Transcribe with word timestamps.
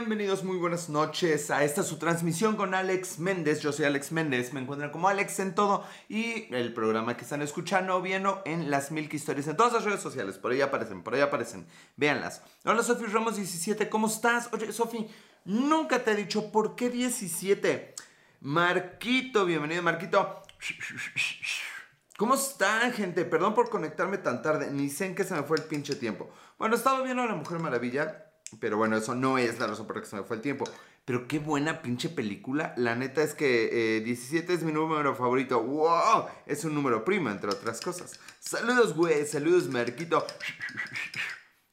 Bienvenidos, 0.00 0.44
muy 0.44 0.56
buenas 0.56 0.88
noches 0.88 1.50
a 1.50 1.62
esta 1.62 1.82
su 1.82 1.98
transmisión 1.98 2.56
con 2.56 2.72
Alex 2.72 3.18
Méndez. 3.18 3.60
Yo 3.60 3.70
soy 3.70 3.84
Alex 3.84 4.12
Méndez, 4.12 4.54
me 4.54 4.60
encuentran 4.60 4.90
como 4.90 5.08
Alex 5.08 5.40
en 5.40 5.54
todo 5.54 5.84
y 6.08 6.52
el 6.54 6.72
programa 6.72 7.18
que 7.18 7.24
están 7.24 7.42
escuchando 7.42 8.00
viendo 8.00 8.40
en 8.46 8.70
las 8.70 8.92
Milk 8.92 9.12
Stories 9.12 9.48
en 9.48 9.58
todas 9.58 9.74
las 9.74 9.84
redes 9.84 10.00
sociales. 10.00 10.38
Por 10.38 10.52
ahí 10.52 10.62
aparecen, 10.62 11.02
por 11.02 11.14
ahí 11.14 11.20
aparecen. 11.20 11.66
Véanlas. 11.96 12.42
Hola 12.64 12.82
Sofi 12.82 13.04
Ramos 13.04 13.36
17, 13.36 13.90
¿cómo 13.90 14.06
estás? 14.06 14.48
Oye, 14.54 14.72
Sofi, 14.72 15.06
nunca 15.44 16.02
te 16.02 16.12
he 16.12 16.16
dicho 16.16 16.50
por 16.50 16.76
qué 16.76 16.88
17. 16.88 17.94
Marquito, 18.40 19.44
bienvenido, 19.44 19.82
Marquito. 19.82 20.42
¿Cómo 22.16 22.36
están, 22.36 22.90
gente? 22.94 23.26
Perdón 23.26 23.52
por 23.52 23.68
conectarme 23.68 24.16
tan 24.16 24.40
tarde, 24.40 24.70
ni 24.70 24.88
sé 24.88 25.04
en 25.04 25.14
qué 25.14 25.24
se 25.24 25.34
me 25.34 25.42
fue 25.42 25.58
el 25.58 25.64
pinche 25.64 25.94
tiempo. 25.94 26.30
Bueno, 26.58 26.74
estaba 26.74 27.02
viendo 27.02 27.22
a 27.22 27.26
la 27.26 27.34
Mujer 27.34 27.58
Maravilla 27.58 28.29
pero 28.58 28.76
bueno, 28.76 28.96
eso 28.96 29.14
no 29.14 29.38
es 29.38 29.58
la 29.58 29.66
razón 29.66 29.86
por 29.86 29.96
la 29.96 30.02
que 30.02 30.08
se 30.08 30.16
me 30.16 30.22
fue 30.22 30.36
el 30.36 30.42
tiempo. 30.42 30.64
Pero 31.04 31.26
qué 31.26 31.38
buena 31.38 31.82
pinche 31.82 32.08
película. 32.08 32.74
La 32.76 32.94
neta 32.94 33.22
es 33.22 33.34
que 33.34 34.02
17 34.04 34.52
eh, 34.52 34.56
es 34.56 34.62
mi 34.62 34.72
número 34.72 35.14
favorito. 35.14 35.62
¡Wow! 35.62 36.26
Es 36.46 36.64
un 36.64 36.74
número 36.74 37.04
primo, 37.04 37.30
entre 37.30 37.50
otras 37.50 37.80
cosas. 37.80 38.18
Saludos, 38.38 38.94
güey. 38.94 39.26
Saludos, 39.26 39.68
Marquito. 39.68 40.26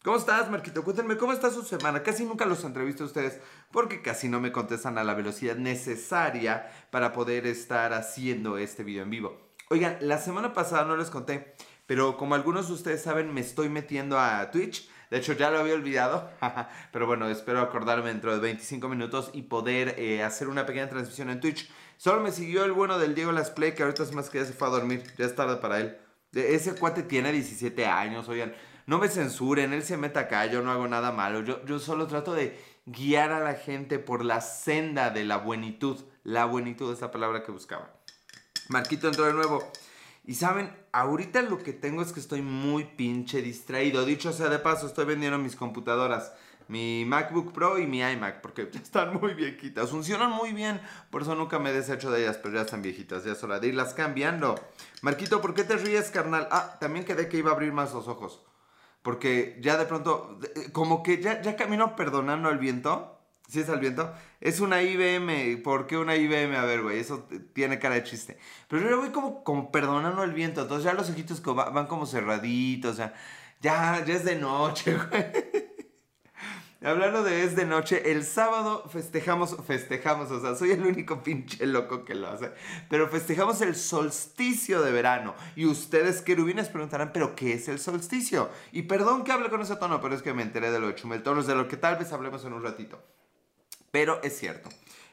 ¿Cómo 0.03 0.17
estás, 0.17 0.49
Marquito? 0.49 0.83
Cuéntenme, 0.83 1.17
¿cómo 1.17 1.33
está 1.33 1.51
su 1.51 1.63
semana? 1.63 2.01
Casi 2.01 2.23
nunca 2.23 2.45
los 2.45 2.63
entrevisto 2.63 3.03
a 3.03 3.07
ustedes 3.07 3.39
porque 3.71 4.01
casi 4.01 4.29
no 4.29 4.39
me 4.39 4.53
contestan 4.53 4.97
a 4.97 5.03
la 5.03 5.13
velocidad 5.13 5.57
necesaria 5.57 6.71
para 6.91 7.11
poder 7.11 7.45
estar 7.45 7.91
haciendo 7.91 8.57
este 8.57 8.85
video 8.85 9.03
en 9.03 9.09
vivo. 9.09 9.37
Oigan, 9.69 9.97
la 9.99 10.17
semana 10.17 10.53
pasada 10.53 10.85
no 10.85 10.95
les 10.95 11.09
conté, 11.09 11.55
pero 11.87 12.15
como 12.15 12.35
algunos 12.35 12.69
de 12.69 12.75
ustedes 12.75 13.01
saben, 13.03 13.33
me 13.33 13.41
estoy 13.41 13.67
metiendo 13.67 14.17
a 14.17 14.49
Twitch 14.49 14.89
de 15.09 15.17
hecho, 15.17 15.33
ya 15.33 15.49
lo 15.49 15.59
había 15.59 15.73
olvidado, 15.73 16.29
pero 16.91 17.07
bueno, 17.07 17.29
espero 17.29 17.61
acordarme 17.61 18.09
dentro 18.09 18.33
de 18.33 18.39
25 18.39 18.89
minutos 18.89 19.29
y 19.33 19.43
poder 19.43 19.95
eh, 19.97 20.23
hacer 20.23 20.47
una 20.47 20.65
pequeña 20.65 20.89
transmisión 20.89 21.29
en 21.29 21.39
Twitch. 21.39 21.69
Solo 21.97 22.21
me 22.21 22.31
siguió 22.31 22.65
el 22.65 22.73
bueno 22.73 22.99
del 22.99 23.15
Diego 23.15 23.31
Las 23.31 23.51
Play, 23.51 23.73
que 23.73 23.83
ahorita 23.83 24.03
es 24.03 24.13
más 24.13 24.29
que 24.29 24.39
ya 24.39 24.45
se 24.45 24.53
fue 24.53 24.67
a 24.67 24.71
dormir, 24.71 25.03
ya 25.17 25.25
es 25.25 25.35
tarde 25.35 25.57
para 25.57 25.79
él. 25.79 25.97
Ese 26.33 26.75
cuate 26.75 27.03
tiene 27.03 27.31
17 27.31 27.85
años, 27.85 28.27
oigan, 28.27 28.53
no 28.85 28.97
me 28.99 29.07
censuren, 29.07 29.73
él 29.73 29.83
se 29.83 29.97
mete 29.97 30.19
acá, 30.19 30.45
yo 30.45 30.61
no 30.61 30.71
hago 30.71 30.87
nada 30.87 31.11
malo, 31.11 31.41
yo, 31.41 31.65
yo 31.65 31.79
solo 31.79 32.07
trato 32.07 32.33
de 32.33 32.59
guiar 32.85 33.31
a 33.31 33.39
la 33.39 33.53
gente 33.53 33.99
por 33.99 34.23
la 34.23 34.41
senda 34.41 35.09
de 35.09 35.25
la 35.25 35.37
buenitud, 35.37 36.03
la 36.23 36.45
buenitud 36.45 36.93
es 36.93 37.01
la 37.01 37.11
palabra 37.11 37.43
que 37.43 37.51
buscaba. 37.51 37.93
Marquito 38.69 39.07
entró 39.07 39.25
de 39.25 39.33
nuevo. 39.33 39.71
Y 40.27 40.35
saben, 40.35 40.75
ahorita 40.91 41.41
lo 41.41 41.57
que 41.57 41.71
tengo 41.71 42.01
es 42.01 42.11
que 42.11 42.19
estoy 42.19 42.41
muy 42.41 42.83
pinche 42.83 43.41
distraído. 43.41 44.03
Dicho 44.03 44.33
sea 44.33 44.49
de 44.49 44.59
paso, 44.59 44.85
estoy 44.85 45.05
vendiendo 45.05 45.37
mis 45.37 45.55
computadoras. 45.55 46.33
Mi 46.67 47.05
MacBook 47.05 47.53
Pro 47.53 47.79
y 47.79 47.87
mi 47.87 48.01
iMac, 48.01 48.41
porque 48.41 48.69
están 48.73 49.21
muy 49.21 49.35
viejitas. 49.35 49.89
Funcionan 49.89 50.31
muy 50.31 50.51
bien, 50.51 50.81
por 51.11 51.21
eso 51.21 51.33
nunca 51.33 51.59
me 51.59 51.69
he 51.69 51.73
deshecho 51.73 52.11
de 52.11 52.23
ellas, 52.23 52.37
pero 52.43 52.55
ya 52.55 52.63
están 52.63 52.81
viejitas, 52.81 53.23
ya 53.23 53.31
es 53.31 53.41
hora 53.41 53.61
de 53.61 53.69
irlas 53.69 53.93
cambiando. 53.93 54.55
Marquito, 55.01 55.39
¿por 55.39 55.53
qué 55.53 55.63
te 55.63 55.77
ríes, 55.77 56.11
carnal? 56.11 56.49
Ah, 56.51 56.75
también 56.77 57.05
quedé 57.05 57.29
que 57.29 57.37
iba 57.37 57.51
a 57.51 57.53
abrir 57.53 57.71
más 57.71 57.93
los 57.93 58.09
ojos. 58.09 58.43
Porque 59.03 59.57
ya 59.61 59.77
de 59.77 59.85
pronto, 59.85 60.41
como 60.73 61.03
que 61.03 61.21
ya, 61.21 61.41
ya 61.41 61.55
camino 61.55 61.95
perdonando 61.95 62.49
al 62.49 62.57
viento. 62.57 63.16
¿Sí 63.47 63.61
es 63.61 63.69
al 63.69 63.79
viento? 63.79 64.13
Es 64.41 64.59
una 64.59 64.81
IBM. 64.81 65.61
¿Por 65.63 65.87
qué 65.87 65.97
una 65.97 66.15
IBM? 66.15 66.55
A 66.55 66.65
ver, 66.65 66.81
güey, 66.81 66.99
eso 66.99 67.27
tiene 67.53 67.79
cara 67.79 67.95
de 67.95 68.03
chiste. 68.03 68.37
Pero 68.67 68.89
yo 68.89 68.99
voy 68.99 69.09
como, 69.09 69.43
como 69.43 69.71
perdonando 69.71 70.23
el 70.23 70.33
viento. 70.33 70.61
Entonces 70.61 70.83
ya 70.83 70.93
los 70.93 71.09
ojitos 71.09 71.41
van 71.41 71.87
como 71.87 72.05
cerraditos. 72.05 72.99
O 72.99 73.11
ya, 73.61 74.03
ya 74.05 74.13
es 74.13 74.25
de 74.25 74.35
noche, 74.35 74.97
güey. 75.09 75.25
Hablando 76.83 77.23
de 77.23 77.43
es 77.43 77.55
de 77.55 77.65
noche, 77.65 78.11
el 78.11 78.23
sábado 78.23 78.87
festejamos, 78.87 79.57
festejamos, 79.65 80.29
o 80.29 80.39
sea, 80.39 80.55
soy 80.55 80.71
el 80.71 80.85
único 80.85 81.23
pinche 81.23 81.65
loco 81.65 82.05
que 82.05 82.13
lo 82.13 82.27
hace, 82.27 82.51
pero 82.87 83.09
festejamos 83.09 83.61
el 83.61 83.75
solsticio 83.75 84.83
de 84.83 84.91
verano. 84.91 85.33
Y 85.55 85.65
ustedes, 85.65 86.21
querubines, 86.21 86.69
preguntarán, 86.69 87.11
¿pero 87.13 87.35
qué 87.35 87.53
es 87.53 87.67
el 87.67 87.79
solsticio? 87.79 88.51
Y 88.71 88.83
perdón 88.83 89.23
que 89.23 89.31
hable 89.31 89.49
con 89.49 89.61
ese 89.61 89.75
tono, 89.77 89.99
pero 90.01 90.13
es 90.13 90.21
que 90.21 90.33
me 90.33 90.43
enteré 90.43 90.69
de 90.69 90.79
lo 90.79 90.87
de 90.87 90.95
Chumeltonos, 90.95 91.47
de 91.47 91.55
lo 91.55 91.67
que 91.67 91.77
tal 91.77 91.97
vez 91.97 92.13
hablemos 92.13 92.45
en 92.45 92.53
un 92.53 92.61
ratito. 92.61 93.03
Pero 93.91 94.21
es 94.23 94.37
cierto. 94.37 94.69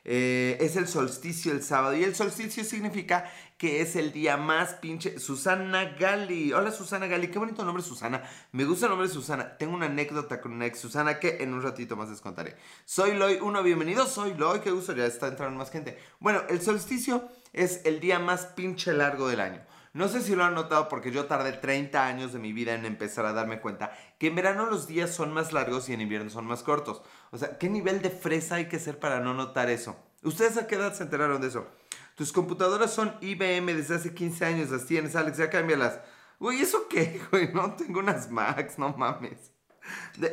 Eh, 0.07 0.59
es 0.61 0.77
el 0.77 0.87
solsticio 0.87 1.53
el 1.53 1.63
sábado. 1.63 1.97
Y 1.97 2.05
el 2.05 2.15
solsticio 2.15 2.63
significa 2.65 3.31
que 3.57 3.81
es 3.81 3.97
el 3.97 4.13
día 4.13 4.37
más 4.37 4.75
pinche. 4.75 5.19
Susana 5.19 5.97
Gali. 5.99 6.53
Hola 6.53 6.71
Susana 6.71 7.07
Gali. 7.07 7.29
Qué 7.29 7.39
bonito 7.39 7.65
nombre 7.65 7.83
Susana. 7.83 8.23
Me 8.53 8.65
gusta 8.65 8.87
el 8.87 8.91
nombre 8.91 9.09
Susana. 9.09 9.57
Tengo 9.57 9.75
una 9.75 9.87
anécdota 9.87 10.41
con 10.41 10.53
una 10.53 10.67
ex 10.67 10.79
Susana 10.79 11.19
que 11.19 11.39
en 11.41 11.55
un 11.55 11.63
ratito 11.63 11.97
más 11.97 12.11
les 12.11 12.21
contaré. 12.21 12.57
Soy 12.85 13.15
Loy 13.17 13.39
uno. 13.41 13.63
Bienvenido. 13.63 14.07
Soy 14.07 14.35
Loy. 14.35 14.61
Qué 14.61 14.71
gusto. 14.71 14.95
Ya 14.95 15.07
está 15.07 15.29
entrando 15.29 15.59
más 15.59 15.71
gente. 15.71 15.99
Bueno, 16.21 16.43
el 16.51 16.61
solsticio 16.61 17.29
es 17.53 17.81
el 17.85 18.01
día 18.01 18.19
más 18.19 18.47
pinche 18.47 18.93
largo 18.93 19.29
del 19.29 19.41
año. 19.41 19.63
No 19.95 20.09
sé 20.09 20.23
si 20.23 20.35
lo 20.35 20.45
han 20.45 20.55
notado 20.55 20.89
porque 20.89 21.13
yo 21.13 21.27
tardé 21.27 21.53
30 21.53 22.05
años 22.05 22.33
de 22.33 22.41
mi 22.41 22.53
vida 22.53 22.75
en 22.75 22.85
empezar 22.85 23.27
a 23.27 23.33
darme 23.33 23.61
cuenta 23.61 23.97
que 24.19 24.27
en 24.27 24.35
verano 24.35 24.67
los 24.67 24.89
días 24.89 25.15
son 25.15 25.33
más 25.33 25.53
largos 25.53 25.89
y 25.89 25.93
en 25.93 26.01
invierno 26.01 26.31
son 26.31 26.47
más 26.47 26.65
cortos. 26.65 27.01
O 27.31 27.39
sea, 27.39 27.59
¿qué 27.59 27.69
nivel 27.69 28.03
de 28.03 28.11
fresa 28.11 28.57
hay 28.57 28.67
que 28.69 28.81
ser 28.81 28.99
para 28.99 29.21
no 29.21 29.35
notar 29.35 29.71
eso? 29.71 29.97
¿Ustedes 30.25 30.57
a 30.57 30.67
qué 30.67 30.75
edad 30.75 30.95
se 30.95 31.05
enteraron 31.05 31.41
de 31.41 31.47
eso? 31.47 31.69
Tus 32.17 32.33
computadoras 32.33 32.93
son 32.93 33.15
IBM 33.21 33.73
desde 33.73 33.95
hace 33.95 34.13
15 34.13 34.45
años, 34.45 34.71
las 34.71 34.85
tienes, 34.85 35.15
Alex, 35.15 35.39
ya 35.39 35.49
cámbialas. 35.49 36.01
Uy, 36.41 36.57
¿eso 36.57 36.89
qué, 36.89 37.21
güey? 37.31 37.53
No 37.53 37.75
tengo 37.75 38.01
unas 38.01 38.29
Macs, 38.33 38.81
no 38.81 38.97
mames. 38.97 39.53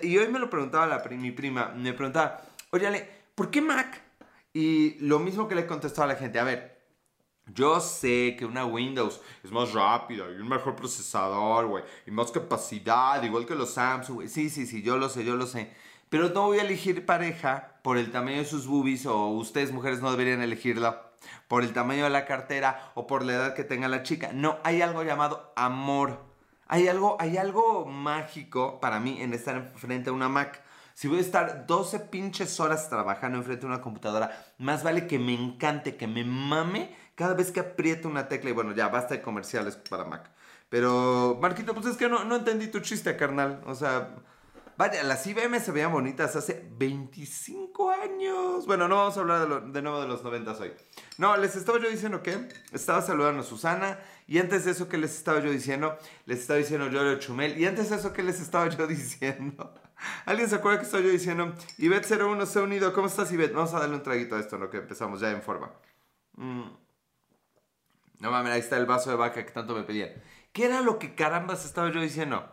y 0.01 0.17
hoy 0.17 0.27
me 0.29 0.39
lo 0.39 0.49
preguntaba 0.49 0.87
la, 0.87 1.03
mi 1.11 1.31
prima, 1.31 1.67
me 1.75 1.93
preguntaba, 1.93 2.41
oye, 2.71 3.07
¿por 3.35 3.51
qué 3.51 3.61
Mac? 3.61 4.01
Y 4.53 4.97
lo 5.05 5.19
mismo 5.19 5.47
que 5.47 5.53
le 5.53 5.67
contestaba 5.67 6.05
a 6.05 6.13
la 6.13 6.19
gente, 6.19 6.39
a 6.39 6.43
ver, 6.43 6.80
yo 7.47 7.79
sé 7.79 8.35
que 8.37 8.45
una 8.45 8.65
Windows 8.65 9.21
es 9.43 9.51
más 9.51 9.73
rápida 9.73 10.25
y 10.31 10.39
un 10.39 10.47
mejor 10.47 10.75
procesador, 10.75 11.67
güey, 11.67 11.83
y 12.05 12.11
más 12.11 12.31
capacidad, 12.31 13.21
igual 13.23 13.45
que 13.45 13.55
los 13.55 13.73
Samsung, 13.73 14.15
güey. 14.15 14.27
Sí, 14.27 14.49
sí, 14.49 14.65
sí, 14.65 14.81
yo 14.81 14.97
lo 14.97 15.09
sé, 15.09 15.25
yo 15.25 15.35
lo 15.35 15.47
sé. 15.47 15.73
Pero 16.09 16.29
no 16.29 16.47
voy 16.47 16.59
a 16.59 16.63
elegir 16.63 17.05
pareja 17.05 17.79
por 17.83 17.97
el 17.97 18.11
tamaño 18.11 18.39
de 18.39 18.45
sus 18.45 18.67
boobies 18.67 19.05
o 19.05 19.27
ustedes 19.27 19.71
mujeres 19.71 20.01
no 20.01 20.11
deberían 20.11 20.41
elegirla 20.41 21.11
por 21.47 21.63
el 21.63 21.73
tamaño 21.73 22.03
de 22.03 22.09
la 22.09 22.25
cartera 22.25 22.91
o 22.95 23.07
por 23.07 23.23
la 23.23 23.33
edad 23.33 23.55
que 23.55 23.63
tenga 23.63 23.87
la 23.87 24.03
chica. 24.03 24.31
No, 24.33 24.57
hay 24.63 24.81
algo 24.81 25.03
llamado 25.03 25.53
amor. 25.55 26.19
Hay 26.67 26.87
algo, 26.87 27.17
hay 27.19 27.37
algo 27.37 27.85
mágico 27.85 28.79
para 28.79 28.99
mí 28.99 29.21
en 29.21 29.33
estar 29.33 29.73
frente 29.75 30.09
a 30.09 30.13
una 30.13 30.29
Mac. 30.29 30.63
Si 31.01 31.07
voy 31.07 31.17
a 31.17 31.21
estar 31.21 31.65
12 31.65 31.99
pinches 32.11 32.59
horas 32.59 32.87
trabajando 32.87 33.39
enfrente 33.39 33.61
de 33.61 33.73
una 33.73 33.81
computadora, 33.81 34.53
más 34.59 34.83
vale 34.83 35.07
que 35.07 35.17
me 35.17 35.33
encante, 35.33 35.95
que 35.95 36.05
me 36.05 36.23
mame 36.23 36.95
cada 37.15 37.33
vez 37.33 37.49
que 37.49 37.59
aprieto 37.59 38.07
una 38.07 38.27
tecla, 38.27 38.51
y 38.51 38.53
bueno, 38.53 38.71
ya 38.75 38.87
basta 38.87 39.15
de 39.15 39.23
comerciales 39.23 39.77
para 39.77 40.05
Mac. 40.05 40.29
Pero, 40.69 41.39
Marquito, 41.41 41.73
pues 41.73 41.87
es 41.87 41.97
que 41.97 42.07
no, 42.07 42.23
no 42.23 42.35
entendí 42.35 42.67
tu 42.67 42.81
chiste, 42.81 43.17
carnal. 43.17 43.63
O 43.65 43.73
sea, 43.73 44.13
vaya, 44.77 45.01
las 45.01 45.25
IBM 45.25 45.59
se 45.59 45.71
veían 45.71 45.91
bonitas 45.91 46.35
hace 46.35 46.69
25 46.77 47.89
años. 47.89 48.67
Bueno, 48.67 48.87
no 48.87 48.97
vamos 48.97 49.17
a 49.17 49.21
hablar 49.21 49.71
de, 49.71 49.81
nuevo 49.81 50.01
de 50.01 50.07
los 50.07 50.23
90 50.23 50.51
hoy. 50.51 50.71
No, 51.17 51.35
les 51.35 51.55
estaba 51.55 51.79
yo 51.79 51.89
diciendo 51.89 52.21
que 52.21 52.47
estaba 52.73 53.01
saludando 53.01 53.41
a 53.41 53.43
Susana. 53.43 53.97
Y 54.27 54.37
antes 54.37 54.65
de 54.65 54.71
eso, 54.71 54.87
¿qué 54.87 54.99
les 54.99 55.17
estaba 55.17 55.39
yo 55.39 55.49
diciendo? 55.49 55.97
Les 56.27 56.41
estaba 56.41 56.59
diciendo 56.59 56.89
yo 56.89 57.03
de 57.03 57.17
Chumel. 57.17 57.59
Y 57.59 57.65
antes 57.65 57.89
de 57.89 57.95
eso, 57.95 58.13
¿qué 58.13 58.21
les 58.21 58.39
estaba 58.39 58.69
yo 58.69 58.85
diciendo? 58.85 59.73
¿Alguien 60.25 60.49
se 60.49 60.55
acuerda 60.55 60.79
que 60.79 60.85
estaba 60.85 61.03
yo 61.03 61.09
diciendo? 61.09 61.53
Ivette01 61.77 62.45
se 62.45 62.59
ha 62.59 62.63
unido. 62.63 62.93
¿Cómo 62.93 63.07
estás, 63.07 63.31
Ivette? 63.31 63.53
Vamos 63.53 63.73
a 63.73 63.79
darle 63.79 63.95
un 63.95 64.03
traguito 64.03 64.35
a 64.35 64.39
esto, 64.39 64.57
lo 64.57 64.69
que 64.69 64.77
empezamos 64.77 65.19
ya 65.19 65.31
en 65.31 65.41
forma. 65.41 65.71
Mmm. 66.37 66.69
No 68.19 68.29
mames, 68.29 68.53
ahí 68.53 68.59
está 68.59 68.77
el 68.77 68.85
vaso 68.85 69.09
de 69.09 69.15
vaca 69.15 69.43
que 69.43 69.51
tanto 69.51 69.73
me 69.73 69.83
pedían. 69.83 70.11
¿Qué 70.53 70.65
era 70.65 70.81
lo 70.81 70.99
que 70.99 71.15
carambas 71.15 71.65
estaba 71.65 71.91
yo 71.91 72.01
diciendo? 72.01 72.47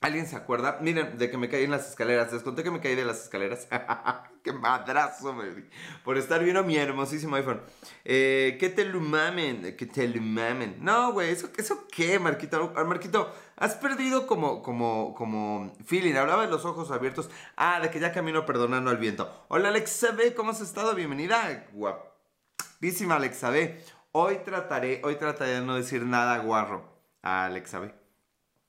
¿Alguien 0.00 0.26
se 0.26 0.36
acuerda? 0.36 0.78
Miren, 0.82 1.16
de 1.16 1.30
que 1.30 1.38
me 1.38 1.48
caí 1.48 1.64
en 1.64 1.70
las 1.70 1.88
escaleras. 1.88 2.32
Les 2.32 2.42
conté 2.42 2.62
que 2.62 2.70
me 2.70 2.80
caí 2.80 2.94
de 2.94 3.04
las 3.04 3.22
escaleras. 3.22 3.66
¡Qué 4.44 4.52
madrazo 4.52 5.32
me 5.32 5.50
di! 5.50 5.64
Por 6.04 6.18
estar 6.18 6.42
viendo 6.44 6.62
mi 6.62 6.76
hermosísimo 6.76 7.36
iPhone. 7.36 7.60
Eh, 8.04 8.56
¿Qué 8.60 8.68
te 8.68 8.84
lo 8.84 9.00
mamen? 9.00 9.74
¿Qué 9.76 9.86
te 9.86 10.06
lo 10.06 10.20
mamen? 10.20 10.76
No, 10.80 11.12
güey, 11.12 11.30
¿eso, 11.30 11.48
¿eso 11.56 11.86
qué, 11.90 12.18
Marquito? 12.18 12.72
Marquito, 12.86 13.34
has 13.56 13.74
perdido 13.74 14.26
como, 14.26 14.62
como, 14.62 15.14
como 15.14 15.72
feeling. 15.84 16.14
Hablaba 16.14 16.42
de 16.42 16.50
los 16.50 16.64
ojos 16.64 16.90
abiertos. 16.90 17.30
Ah, 17.56 17.80
de 17.80 17.90
que 17.90 18.00
ya 18.00 18.12
camino 18.12 18.46
perdonando 18.46 18.90
al 18.90 18.98
viento. 18.98 19.30
Hola, 19.48 19.68
Alexa 19.68 20.12
B, 20.12 20.34
¿cómo 20.34 20.50
has 20.50 20.60
estado? 20.60 20.94
Bienvenida. 20.94 21.66
Guapísima, 21.72 23.16
Alexa 23.16 23.50
B. 23.50 23.82
Hoy 24.12 24.38
trataré, 24.44 25.00
hoy 25.04 25.16
trataré 25.16 25.52
de 25.52 25.60
no 25.60 25.74
decir 25.74 26.02
nada 26.02 26.38
guarro 26.38 26.84
a 27.22 27.46
Alexa 27.46 27.80
B. 27.80 28.05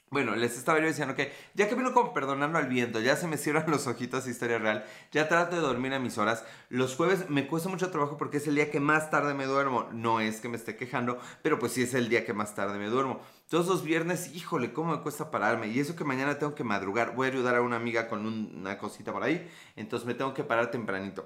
Bueno, 0.10 0.38
les 0.38 0.58
estaba 0.58 0.80
yo 0.80 0.88
diciendo 0.88 1.16
que 1.16 1.34
ya 1.54 1.68
que 1.68 1.76
vino 1.76 1.92
como 1.92 2.14
perdonando 2.14 2.58
al 2.58 2.68
viento, 2.68 3.02
ya 3.02 3.18
se 3.18 3.28
me 3.28 3.36
cierran 3.36 3.70
los 3.70 3.88
ojitos 3.88 4.26
historia 4.26 4.58
real, 4.58 4.86
ya 5.12 5.28
trato 5.28 5.58
de 5.58 5.62
dormir 5.62 5.94
a 5.94 6.00
mis 6.00 6.18
horas. 6.18 6.46
Los 6.70 6.96
jueves 6.96 7.30
me 7.30 7.46
cuesta 7.46 7.68
mucho 7.68 7.92
trabajo 7.92 8.16
porque 8.18 8.38
es 8.38 8.48
el 8.48 8.56
día 8.56 8.72
que 8.72 8.80
más 8.80 9.10
tarde 9.12 9.34
me 9.34 9.46
duermo. 9.46 9.90
No 9.92 10.22
es 10.22 10.40
que 10.40 10.48
me 10.48 10.56
esté 10.56 10.78
quejando, 10.78 11.20
pero 11.42 11.60
pues 11.60 11.74
sí 11.74 11.82
es 11.82 11.94
el 11.94 12.08
día 12.08 12.26
que 12.26 12.32
más 12.32 12.56
tarde 12.56 12.80
me 12.80 12.88
duermo. 12.88 13.20
Todos 13.50 13.68
los 13.68 13.84
viernes, 13.84 14.34
híjole, 14.34 14.72
cómo 14.72 14.96
me 14.96 15.02
cuesta 15.02 15.30
pararme. 15.30 15.68
Y 15.68 15.80
eso 15.82 15.98
que 15.98 16.06
mañana 16.06 16.40
tengo 16.40 16.56
que 16.56 16.64
madrugar. 16.64 17.14
Voy 17.14 17.28
a 17.28 17.32
ayudar 17.32 17.56
a 17.56 17.62
una 17.62 17.76
amiga 17.76 18.08
con 18.08 18.26
una 18.26 18.78
cosita 18.78 19.12
por 19.12 19.24
ahí. 19.24 19.46
Entonces 19.76 20.08
me 20.08 20.14
tengo 20.14 20.34
que 20.34 20.46
parar 20.46 20.72
tempranito. 20.72 21.26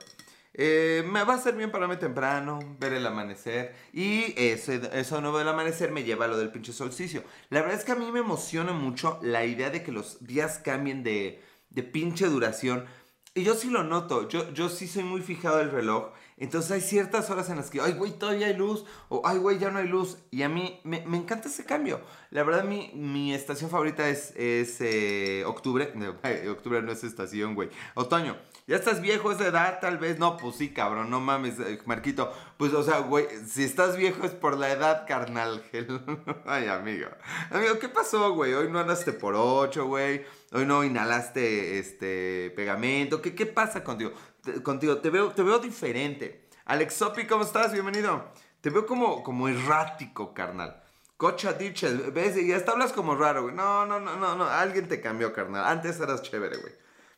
Eh, 0.53 1.03
me 1.07 1.23
va 1.23 1.35
a 1.35 1.37
ser 1.39 1.55
bien 1.55 1.71
pararme 1.71 1.97
temprano, 1.97 2.59
ver 2.79 2.93
el 2.93 3.05
amanecer. 3.05 3.73
Y 3.93 4.33
ese, 4.37 4.81
eso 4.93 5.21
nuevo 5.21 5.37
del 5.37 5.47
amanecer 5.47 5.91
me 5.91 6.03
lleva 6.03 6.25
a 6.25 6.27
lo 6.27 6.37
del 6.37 6.51
pinche 6.51 6.73
solsticio. 6.73 7.23
La 7.49 7.61
verdad 7.61 7.77
es 7.79 7.85
que 7.85 7.93
a 7.93 7.95
mí 7.95 8.11
me 8.11 8.19
emociona 8.19 8.73
mucho 8.73 9.19
la 9.21 9.45
idea 9.45 9.69
de 9.69 9.83
que 9.83 9.91
los 9.91 10.25
días 10.25 10.59
cambien 10.59 11.03
de, 11.03 11.41
de 11.69 11.83
pinche 11.83 12.27
duración. 12.27 12.85
Y 13.33 13.43
yo 13.43 13.55
sí 13.55 13.69
lo 13.69 13.83
noto, 13.83 14.27
yo, 14.27 14.51
yo 14.53 14.67
sí 14.69 14.87
soy 14.87 15.03
muy 15.03 15.21
fijado 15.21 15.57
del 15.57 15.71
reloj. 15.71 16.11
Entonces 16.41 16.71
hay 16.71 16.81
ciertas 16.81 17.29
horas 17.29 17.51
en 17.51 17.57
las 17.57 17.69
que, 17.69 17.79
ay, 17.81 17.93
güey, 17.93 18.17
todavía 18.17 18.47
hay 18.47 18.55
luz. 18.55 18.83
O, 19.09 19.21
ay, 19.25 19.37
güey, 19.37 19.59
ya 19.59 19.69
no 19.69 19.77
hay 19.77 19.87
luz. 19.87 20.17
Y 20.31 20.41
a 20.41 20.49
mí 20.49 20.81
me, 20.83 20.97
encanta 21.15 21.49
ese 21.49 21.65
cambio. 21.65 22.01
La 22.31 22.41
verdad, 22.43 22.63
mi, 22.63 22.91
mi 22.95 23.31
estación 23.31 23.69
favorita 23.69 24.09
es, 24.09 24.33
es 24.35 24.81
eh, 24.81 25.43
octubre. 25.45 25.93
Octubre 26.49 26.81
no 26.81 26.91
es 26.91 27.03
estación, 27.03 27.53
güey. 27.53 27.69
Otoño. 27.93 28.35
Ya 28.65 28.75
estás 28.75 29.01
viejo, 29.01 29.31
es 29.31 29.37
de 29.37 29.49
edad, 29.49 29.79
tal 29.81 29.99
vez. 29.99 30.17
No, 30.17 30.37
pues 30.37 30.55
sí, 30.55 30.73
cabrón, 30.73 31.11
no 31.11 31.19
mames, 31.19 31.59
eh, 31.59 31.79
Marquito. 31.85 32.33
Pues, 32.57 32.73
o 32.73 32.81
sea, 32.81 32.99
güey, 32.99 33.27
si 33.47 33.63
estás 33.63 33.95
viejo 33.95 34.25
es 34.25 34.31
por 34.31 34.57
la 34.57 34.71
edad, 34.71 35.05
carnal. 35.07 35.63
Ay, 36.45 36.67
amigo. 36.67 37.07
Amigo, 37.51 37.77
¿qué 37.77 37.87
pasó, 37.87 38.33
güey? 38.33 38.53
Hoy 38.53 38.71
no 38.71 38.79
andaste 38.79 39.13
por 39.13 39.35
ocho, 39.35 39.85
güey. 39.85 40.25
Hoy 40.53 40.65
no 40.65 40.83
inhalaste 40.83 41.77
este 41.77 42.51
pegamento. 42.55 43.21
¿Qué, 43.21 43.35
qué 43.35 43.45
pasa 43.45 43.83
contigo? 43.83 44.11
Contigo, 44.63 44.97
te 44.97 45.09
veo, 45.09 45.31
te 45.31 45.43
veo 45.43 45.59
diferente. 45.59 46.47
Alex 46.65 46.93
Sopi, 46.95 47.27
¿cómo 47.27 47.43
estás? 47.43 47.73
Bienvenido. 47.73 48.31
Te 48.61 48.69
veo 48.69 48.85
como, 48.85 49.23
como 49.23 49.47
errático, 49.47 50.33
carnal. 50.33 50.81
Cocha 51.17 51.53
diches, 51.53 52.13
ves, 52.13 52.37
y 52.37 52.51
hasta 52.51 52.71
hablas 52.71 52.93
como 52.93 53.15
raro, 53.15 53.43
güey. 53.43 53.55
No, 53.55 53.85
no, 53.85 53.99
no, 53.99 54.15
no, 54.15 54.35
no. 54.35 54.45
Alguien 54.45 54.87
te 54.87 55.01
cambió, 55.01 55.33
carnal. 55.33 55.65
Antes 55.65 55.99
eras 55.99 56.21
chévere, 56.21 56.57
güey. 56.57 56.73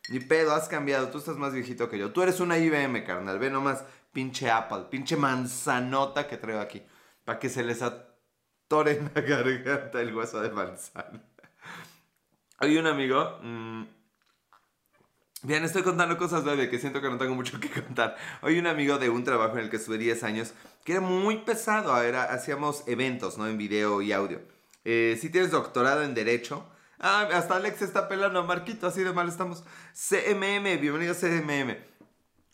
Ni 0.10 0.20
pedo, 0.20 0.54
has 0.54 0.68
cambiado. 0.68 1.10
Tú 1.10 1.20
estás 1.20 1.38
más 1.38 1.54
viejito 1.54 1.90
que 1.90 1.98
yo. 1.98 2.12
Tú 2.12 2.22
eres 2.22 2.40
una 2.40 2.58
IBM, 2.58 3.06
carnal. 3.06 3.40
Ve 3.40 3.50
nomás, 3.50 3.84
pinche 4.12 4.50
Apple, 4.50 4.86
pinche 4.90 5.16
manzanota 5.16 6.28
que 6.28 6.38
traigo 6.38 6.62
aquí. 6.62 6.84
Para 7.24 7.40
que 7.40 7.50
se 7.50 7.64
les 7.64 7.82
atore 7.82 8.92
en 8.92 9.12
la 9.16 9.22
garganta 9.22 10.02
el 10.02 10.14
hueso 10.16 10.42
de 10.42 10.50
manzana. 10.50 11.24
Hay 12.58 12.78
un 12.78 12.88
amigo. 12.88 13.40
Mmm, 13.42 13.84
Bien, 15.46 15.62
estoy 15.66 15.84
contando 15.84 16.18
cosas, 16.18 16.46
bebé, 16.46 16.70
que 16.70 16.80
siento 16.80 17.02
que 17.02 17.10
no 17.10 17.18
tengo 17.18 17.36
mucho 17.36 17.60
que 17.60 17.70
contar. 17.70 18.16
Hoy 18.42 18.58
un 18.60 18.66
amigo 18.66 18.98
de 18.98 19.10
un 19.10 19.26
trabajo 19.26 19.58
en 19.58 19.66
el 19.66 19.70
que 19.70 19.76
estuve 19.76 19.98
10 19.98 20.24
años, 20.24 20.54
que 20.86 20.94
era 20.94 21.02
muy 21.02 21.40
pesado, 21.40 22.02
era, 22.02 22.24
hacíamos 22.24 22.86
eventos, 22.88 23.38
¿no? 23.38 23.46
En 23.46 23.58
video 23.58 24.02
y 24.02 24.14
audio. 24.14 24.40
Eh, 24.86 25.18
si 25.20 25.30
tienes 25.30 25.52
doctorado 25.52 26.02
en 26.04 26.14
Derecho, 26.14 26.66
ah, 26.98 27.28
hasta 27.34 27.58
Alex 27.58 27.82
está 27.82 28.08
pelando, 28.08 28.42
Marquito, 28.46 28.88
así 28.88 29.04
de 29.04 29.12
mal 29.12 29.28
estamos. 29.28 29.66
CMM, 29.94 30.80
bienvenido 30.80 31.12
a 31.12 31.16
CMM. 31.16 31.76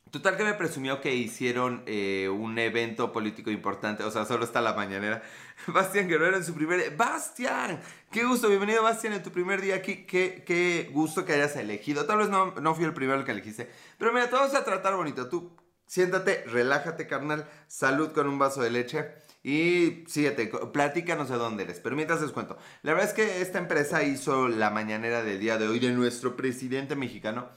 Total 0.10 0.36
que 0.36 0.44
me 0.44 0.56
presumió 0.56 1.00
que 1.00 1.14
hicieron 1.14 1.84
eh, 1.86 2.28
un 2.28 2.58
evento 2.58 3.12
político 3.12 3.52
importante, 3.52 4.04
o 4.04 4.10
sea, 4.10 4.26
solo 4.26 4.44
está 4.44 4.62
la 4.62 4.74
mañanera. 4.74 5.22
Bastian 5.68 6.08
Guerrero 6.08 6.38
en 6.38 6.44
su 6.44 6.56
primer... 6.56 6.96
¡Bastian! 6.98 7.80
¡Qué 8.12 8.24
gusto! 8.24 8.50
Bienvenido, 8.50 8.82
Bastian, 8.82 9.14
en 9.14 9.22
tu 9.22 9.30
primer 9.32 9.62
día 9.62 9.76
aquí. 9.76 10.04
Qué, 10.08 10.44
qué 10.44 10.90
gusto 10.92 11.26
que 11.26 11.34
hayas 11.34 11.56
elegido. 11.56 12.08
Tal 12.08 12.18
vez 12.18 12.30
no, 12.30 12.56
no 12.56 12.74
fui 12.74 12.84
el 12.84 12.94
primero 12.96 13.24
que 13.24 13.32
elegiste. 13.32 13.70
Pero 14.00 14.12
mira, 14.12 14.28
te 14.28 14.36
vamos 14.36 14.56
a 14.56 14.64
tratar 14.66 14.96
bonito. 14.96 15.30
Tú 15.30 15.56
siéntate, 15.86 16.44
relájate, 16.48 17.06
carnal. 17.06 17.48
Salud 17.68 18.12
con 18.12 18.28
un 18.28 18.40
vaso 18.40 18.64
de 18.64 18.72
leche. 18.72 19.06
Y 19.44 20.06
síguete, 20.08 20.48
platícanos 20.74 21.30
de 21.30 21.38
dónde 21.38 21.64
eres. 21.66 21.80
Pero 21.82 21.96
mientras 21.96 22.20
les 22.20 22.32
cuento. 22.32 22.58
La 22.82 22.94
verdad 22.94 23.10
es 23.10 23.14
que 23.14 23.42
esta 23.42 23.60
empresa 23.60 24.02
hizo 24.02 24.48
la 24.48 24.72
mañanera 24.72 25.22
del 25.22 25.40
día 25.40 25.60
de 25.60 25.68
hoy 25.68 25.78
de 25.78 25.92
nuestro 25.92 26.36
presidente 26.36 26.96
mexicano. 26.96 27.48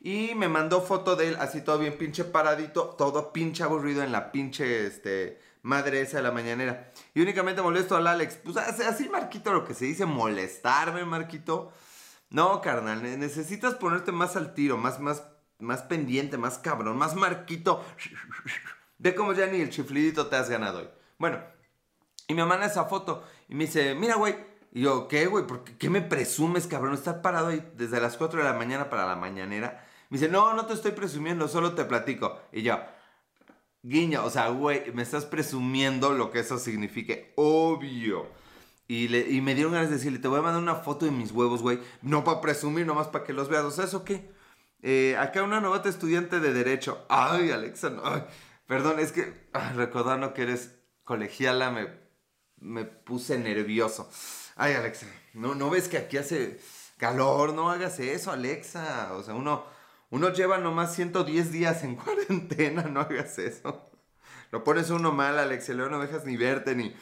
Y 0.00 0.34
me 0.36 0.48
mandó 0.48 0.80
foto 0.80 1.16
de 1.16 1.28
él 1.28 1.36
así 1.38 1.60
todo 1.60 1.80
bien 1.80 1.98
pinche 1.98 2.24
paradito, 2.24 2.94
todo 2.96 3.30
pinche 3.30 3.62
aburrido 3.62 4.02
en 4.02 4.12
la 4.12 4.32
pinche 4.32 4.86
este, 4.86 5.38
madre 5.60 6.00
esa 6.00 6.16
de 6.16 6.22
la 6.22 6.30
mañanera. 6.30 6.92
Y 7.18 7.20
únicamente 7.20 7.60
molesto 7.60 7.96
al 7.96 8.06
Alex. 8.06 8.38
Pues 8.44 8.56
así 8.56 9.08
Marquito 9.08 9.52
lo 9.52 9.64
que 9.64 9.74
se 9.74 9.86
dice 9.86 10.06
molestarme, 10.06 11.04
Marquito. 11.04 11.72
No, 12.30 12.60
carnal, 12.60 13.02
necesitas 13.18 13.74
ponerte 13.74 14.12
más 14.12 14.36
al 14.36 14.54
tiro, 14.54 14.76
más, 14.76 15.00
más, 15.00 15.24
más 15.58 15.82
pendiente, 15.82 16.38
más 16.38 16.58
cabrón, 16.58 16.96
más 16.96 17.16
Marquito. 17.16 17.84
Ve 18.98 19.16
como 19.16 19.32
ya 19.32 19.48
ni 19.48 19.60
el 19.60 19.68
chiflidito 19.68 20.28
te 20.28 20.36
has 20.36 20.48
ganado 20.48 20.78
hoy. 20.78 20.88
Bueno, 21.18 21.40
y 22.28 22.34
me 22.34 22.44
manda 22.44 22.66
esa 22.66 22.84
foto 22.84 23.24
y 23.48 23.56
me 23.56 23.64
dice, 23.64 23.96
mira, 23.96 24.14
güey. 24.14 24.36
Y 24.70 24.82
yo, 24.82 25.08
¿qué, 25.08 25.26
güey? 25.26 25.44
¿Por 25.44 25.64
qué, 25.64 25.90
me 25.90 26.02
presumes, 26.02 26.68
cabrón? 26.68 26.94
Estar 26.94 27.20
parado 27.20 27.48
ahí 27.48 27.68
desde 27.74 28.00
las 28.00 28.16
4 28.16 28.38
de 28.38 28.44
la 28.44 28.54
mañana 28.54 28.90
para 28.90 29.06
la 29.06 29.16
mañanera. 29.16 29.84
Me 30.08 30.18
dice, 30.20 30.30
no, 30.30 30.54
no 30.54 30.66
te 30.66 30.74
estoy 30.74 30.92
presumiendo, 30.92 31.48
solo 31.48 31.74
te 31.74 31.84
platico. 31.84 32.38
Y 32.52 32.62
yo, 32.62 32.78
guiño, 33.88 34.24
o 34.24 34.30
sea, 34.30 34.48
güey, 34.48 34.92
me 34.92 35.02
estás 35.02 35.24
presumiendo 35.24 36.12
lo 36.12 36.30
que 36.30 36.40
eso 36.40 36.58
signifique. 36.58 37.32
Obvio. 37.36 38.26
Y, 38.86 39.08
le, 39.08 39.28
y 39.28 39.40
me 39.40 39.54
dieron 39.54 39.72
ganas 39.72 39.90
de 39.90 39.96
decirle, 39.96 40.18
te 40.18 40.28
voy 40.28 40.38
a 40.38 40.42
mandar 40.42 40.62
una 40.62 40.76
foto 40.76 41.04
de 41.04 41.10
mis 41.10 41.32
huevos, 41.32 41.62
güey. 41.62 41.78
No 42.02 42.24
para 42.24 42.40
presumir, 42.40 42.86
nomás 42.86 43.08
para 43.08 43.24
que 43.24 43.32
los 43.32 43.48
veas. 43.48 43.64
O 43.64 43.70
sea, 43.70 43.84
¿eso 43.84 44.04
qué? 44.04 44.30
Eh, 44.82 45.16
acá 45.18 45.42
una 45.42 45.60
novata 45.60 45.88
estudiante 45.88 46.40
de 46.40 46.52
Derecho. 46.52 47.04
Ay, 47.08 47.50
Alexa, 47.50 47.90
no. 47.90 48.02
perdón, 48.66 48.98
es 49.00 49.12
que 49.12 49.48
recordando 49.74 50.34
que 50.34 50.42
eres 50.42 50.76
colegiala 51.04 51.70
me, 51.70 51.88
me 52.56 52.84
puse 52.84 53.38
nervioso. 53.38 54.10
Ay, 54.56 54.74
Alexa, 54.74 55.06
¿no, 55.34 55.54
¿no 55.54 55.70
ves 55.70 55.88
que 55.88 55.98
aquí 55.98 56.16
hace 56.16 56.60
calor? 56.96 57.54
No 57.54 57.70
hagas 57.70 57.98
eso, 58.00 58.30
Alexa. 58.32 59.14
O 59.14 59.22
sea, 59.22 59.34
uno 59.34 59.64
uno 60.10 60.32
lleva 60.32 60.58
nomás 60.58 60.94
110 60.94 61.52
días 61.52 61.84
en 61.84 61.96
cuarentena, 61.96 62.82
no 62.84 63.00
hagas 63.00 63.38
eso. 63.38 63.90
Lo 64.50 64.64
pones 64.64 64.90
uno 64.90 65.12
mal, 65.12 65.38
Alex, 65.38 65.68
luego 65.70 65.90
no 65.90 66.00
dejas 66.00 66.24
ni 66.24 66.36
verte 66.36 66.74
ni 66.74 66.94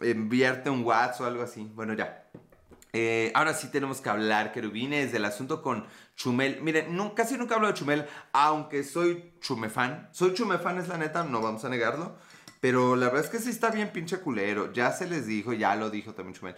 enviarte 0.00 0.70
un 0.70 0.82
WhatsApp 0.84 1.20
o 1.20 1.24
algo 1.26 1.42
así. 1.42 1.70
Bueno, 1.74 1.94
ya. 1.94 2.28
Eh, 2.92 3.30
ahora 3.36 3.54
sí 3.54 3.70
tenemos 3.70 4.00
que 4.00 4.08
hablar, 4.08 4.50
querubines, 4.50 5.12
del 5.12 5.24
asunto 5.24 5.62
con 5.62 5.86
Chumel. 6.16 6.60
Miren, 6.62 7.10
casi 7.14 7.38
nunca 7.38 7.54
hablo 7.54 7.68
de 7.68 7.74
Chumel, 7.74 8.06
aunque 8.32 8.82
soy 8.82 9.34
chumefan. 9.40 10.08
Soy 10.12 10.34
chumefan, 10.34 10.78
es 10.78 10.88
la 10.88 10.98
neta, 10.98 11.22
no 11.22 11.40
vamos 11.40 11.64
a 11.64 11.68
negarlo. 11.68 12.16
Pero 12.60 12.96
la 12.96 13.06
verdad 13.06 13.24
es 13.24 13.30
que 13.30 13.38
sí 13.38 13.50
está 13.50 13.70
bien 13.70 13.92
pinche 13.92 14.18
culero. 14.18 14.72
Ya 14.72 14.90
se 14.92 15.06
les 15.08 15.26
dijo, 15.26 15.52
ya 15.52 15.76
lo 15.76 15.90
dijo 15.90 16.14
también 16.14 16.34
Chumel. 16.34 16.56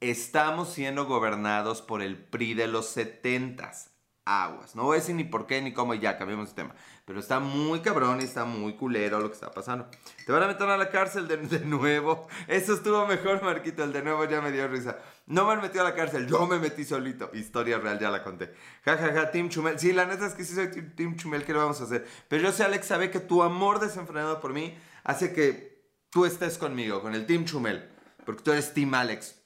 Estamos 0.00 0.72
siendo 0.72 1.04
gobernados 1.04 1.82
por 1.82 2.00
el 2.00 2.16
PRI 2.16 2.54
de 2.54 2.68
los 2.68 2.88
setentas 2.88 3.97
aguas. 4.28 4.76
No 4.76 4.84
voy 4.84 4.96
a 4.96 5.00
decir 5.00 5.14
ni 5.14 5.24
por 5.24 5.46
qué 5.46 5.62
ni 5.62 5.72
cómo 5.72 5.94
y 5.94 6.00
ya, 6.00 6.18
cambiamos 6.18 6.50
de 6.50 6.54
tema. 6.54 6.74
Pero 7.06 7.18
está 7.18 7.40
muy 7.40 7.80
cabrón 7.80 8.20
y 8.20 8.24
está 8.24 8.44
muy 8.44 8.74
culero 8.74 9.20
lo 9.20 9.28
que 9.28 9.34
está 9.34 9.50
pasando. 9.50 9.88
Te 10.26 10.32
van 10.32 10.42
a 10.42 10.48
meter 10.48 10.68
a 10.68 10.76
la 10.76 10.90
cárcel 10.90 11.26
de, 11.26 11.60
nuevo. 11.60 12.28
Eso 12.46 12.74
estuvo 12.74 13.06
mejor, 13.06 13.42
Marquito. 13.42 13.82
El 13.82 13.92
de 13.94 14.02
nuevo 14.02 14.26
ya 14.26 14.42
me 14.42 14.52
dio 14.52 14.68
risa. 14.68 14.98
No 15.26 15.46
me 15.46 15.54
han 15.54 15.62
metido 15.62 15.80
a 15.80 15.88
la 15.88 15.94
cárcel, 15.94 16.26
yo 16.26 16.46
me 16.46 16.58
metí 16.58 16.84
solito. 16.84 17.30
Historia 17.32 17.78
real, 17.78 17.98
ya 17.98 18.10
la 18.10 18.22
conté. 18.22 18.52
Ja, 18.84 18.98
ja, 18.98 19.12
ja, 19.14 19.30
Team 19.30 19.48
Chumel. 19.48 19.78
Sí, 19.78 19.92
la 19.92 20.04
neta 20.04 20.26
es 20.26 20.34
que 20.34 20.44
sí 20.44 20.54
soy 20.54 20.68
Team 20.68 21.16
Chumel, 21.16 21.44
¿qué 21.44 21.54
lo 21.54 21.60
vamos 21.60 21.80
a 21.80 21.84
hacer? 21.84 22.06
Pero 22.28 22.42
yo 22.42 22.52
sé, 22.52 22.64
Alex, 22.64 22.86
sabe 22.86 23.10
que 23.10 23.20
tu 23.20 23.42
amor 23.42 23.80
desenfrenado 23.80 24.40
por 24.40 24.52
mí 24.52 24.76
hace 25.04 25.32
que 25.32 25.90
tú 26.10 26.26
estés 26.26 26.58
conmigo, 26.58 27.00
con 27.00 27.14
el 27.14 27.24
Team 27.24 27.46
Chumel. 27.46 27.88
Porque 28.26 28.42
tú 28.42 28.52
eres 28.52 28.74
Team 28.74 28.92
Alex. 28.92 29.40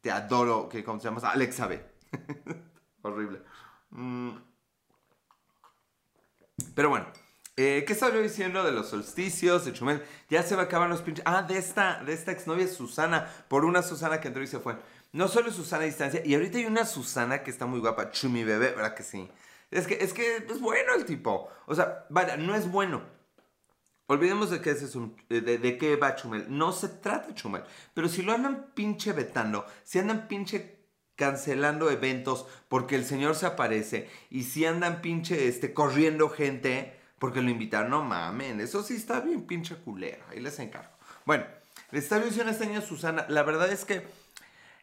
Te 0.00 0.10
adoro, 0.10 0.68
que 0.70 0.82
¿cómo 0.82 0.98
se 0.98 1.08
llama? 1.08 1.20
Alex 1.28 1.54
sabe. 1.56 1.84
Horrible. 3.02 3.42
Mm. 3.92 4.36
Pero 6.74 6.88
bueno, 6.88 7.06
eh, 7.56 7.84
¿qué 7.86 7.92
estaba 7.92 8.14
yo 8.14 8.22
diciendo 8.22 8.64
de 8.64 8.72
los 8.72 8.88
solsticios, 8.88 9.64
de 9.64 9.72
Chumel? 9.72 10.02
Ya 10.30 10.42
se 10.42 10.56
va 10.56 10.62
a 10.62 10.64
acabar 10.64 10.88
los 10.88 11.02
pinches. 11.02 11.24
Ah, 11.26 11.42
de 11.42 11.58
esta, 11.58 12.02
de 12.04 12.12
esta 12.12 12.32
exnovia 12.32 12.66
Susana, 12.66 13.30
por 13.48 13.64
una 13.64 13.82
Susana 13.82 14.20
que 14.20 14.28
entró 14.28 14.42
y 14.42 14.46
se 14.46 14.58
fue. 14.58 14.76
No 15.12 15.28
solo 15.28 15.50
Susana 15.50 15.82
a 15.82 15.86
distancia, 15.86 16.22
y 16.24 16.34
ahorita 16.34 16.58
hay 16.58 16.64
una 16.64 16.86
Susana 16.86 17.42
que 17.42 17.50
está 17.50 17.66
muy 17.66 17.80
guapa, 17.80 18.10
Chumi 18.10 18.44
Bebé, 18.44 18.70
¿verdad 18.70 18.94
que 18.94 19.02
sí? 19.02 19.28
Es 19.70 19.86
que, 19.86 19.94
es 20.02 20.12
que 20.12 20.36
es 20.36 20.60
bueno 20.60 20.94
el 20.94 21.04
tipo. 21.04 21.50
O 21.66 21.74
sea, 21.74 22.06
vaya, 22.10 22.36
no 22.36 22.54
es 22.54 22.70
bueno. 22.70 23.02
Olvidemos 24.06 24.50
de 24.50 24.60
qué, 24.60 24.70
es 24.70 24.94
un, 24.94 25.16
de, 25.28 25.40
de, 25.40 25.78
qué 25.78 25.96
va 25.96 26.16
Chumel. 26.16 26.46
No 26.48 26.72
se 26.72 26.88
trata 26.88 27.34
Chumel. 27.34 27.64
Pero 27.94 28.08
si 28.08 28.22
lo 28.22 28.32
andan 28.32 28.72
pinche 28.74 29.12
vetando, 29.12 29.64
si 29.84 29.98
andan 29.98 30.28
pinche 30.28 30.81
cancelando 31.16 31.90
eventos 31.90 32.46
porque 32.68 32.96
el 32.96 33.04
señor 33.04 33.34
se 33.34 33.46
aparece 33.46 34.10
y 34.30 34.44
si 34.44 34.64
andan 34.64 35.02
pinche 35.02 35.48
este, 35.48 35.74
corriendo 35.74 36.28
gente 36.28 36.98
porque 37.18 37.42
lo 37.42 37.50
invitaron, 37.50 37.90
no 37.90 38.02
mamen, 38.02 38.60
eso 38.60 38.82
sí 38.82 38.96
está 38.96 39.20
bien 39.20 39.46
pinche 39.46 39.76
culero, 39.76 40.24
ahí 40.30 40.40
les 40.40 40.58
encargo. 40.58 40.90
Bueno, 41.24 41.44
les 41.92 42.04
está 42.04 42.18
diciendo 42.18 42.50
este 42.50 42.64
año 42.64 42.80
Susana, 42.80 43.26
la 43.28 43.42
verdad 43.42 43.70
es 43.70 43.84
que 43.84 44.06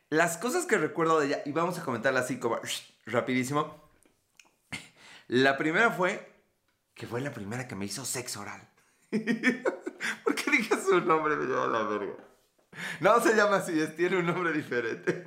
Las 0.09 0.37
cosas 0.37 0.65
que 0.65 0.77
recuerdo 0.77 1.19
de 1.19 1.27
ella, 1.27 1.41
y 1.45 1.51
vamos 1.51 1.77
a 1.77 1.83
comentarlas 1.83 2.25
así 2.25 2.39
como 2.39 2.59
rapidísimo. 3.05 3.89
La 5.27 5.57
primera 5.57 5.91
fue 5.91 6.27
que 6.95 7.07
fue 7.07 7.21
la 7.21 7.31
primera 7.31 7.67
que 7.67 7.75
me 7.75 7.85
hizo 7.85 8.03
sexo 8.03 8.41
oral. 8.41 8.67
¿Por 9.09 10.35
qué 10.35 10.51
dije 10.51 10.75
su 10.81 10.99
nombre? 11.01 11.35
Me 11.35 11.45
lleva 11.45 11.67
la 11.67 11.83
verga. 11.83 12.13
No 12.99 13.21
se 13.21 13.35
llama 13.35 13.57
así, 13.57 13.73
tiene 13.95 14.17
un 14.17 14.25
nombre 14.25 14.51
diferente. 14.51 15.25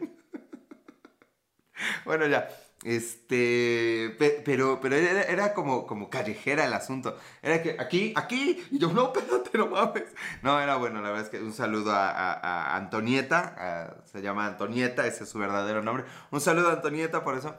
bueno, 2.04 2.26
ya. 2.26 2.48
Este, 2.84 4.16
pero, 4.44 4.80
pero 4.80 4.96
era, 4.96 5.54
como, 5.54 5.86
como 5.86 6.10
callejera 6.10 6.64
el 6.64 6.72
asunto. 6.72 7.16
Era 7.40 7.62
que 7.62 7.76
aquí, 7.78 8.12
aquí, 8.16 8.64
y 8.72 8.78
yo, 8.78 8.92
no, 8.92 9.12
espérate, 9.12 9.56
no 9.56 9.68
mames. 9.68 10.04
No, 10.42 10.60
era 10.60 10.76
bueno, 10.76 11.00
la 11.00 11.10
verdad 11.10 11.24
es 11.24 11.30
que 11.30 11.40
un 11.40 11.52
saludo 11.52 11.92
a, 11.92 12.76
Antonieta, 12.76 14.02
se 14.04 14.20
llama 14.20 14.46
Antonieta, 14.46 15.06
ese 15.06 15.24
es 15.24 15.30
su 15.30 15.38
verdadero 15.38 15.82
nombre. 15.82 16.04
Un 16.32 16.40
saludo 16.40 16.70
a 16.70 16.72
Antonieta 16.72 17.22
por 17.22 17.36
eso. 17.38 17.54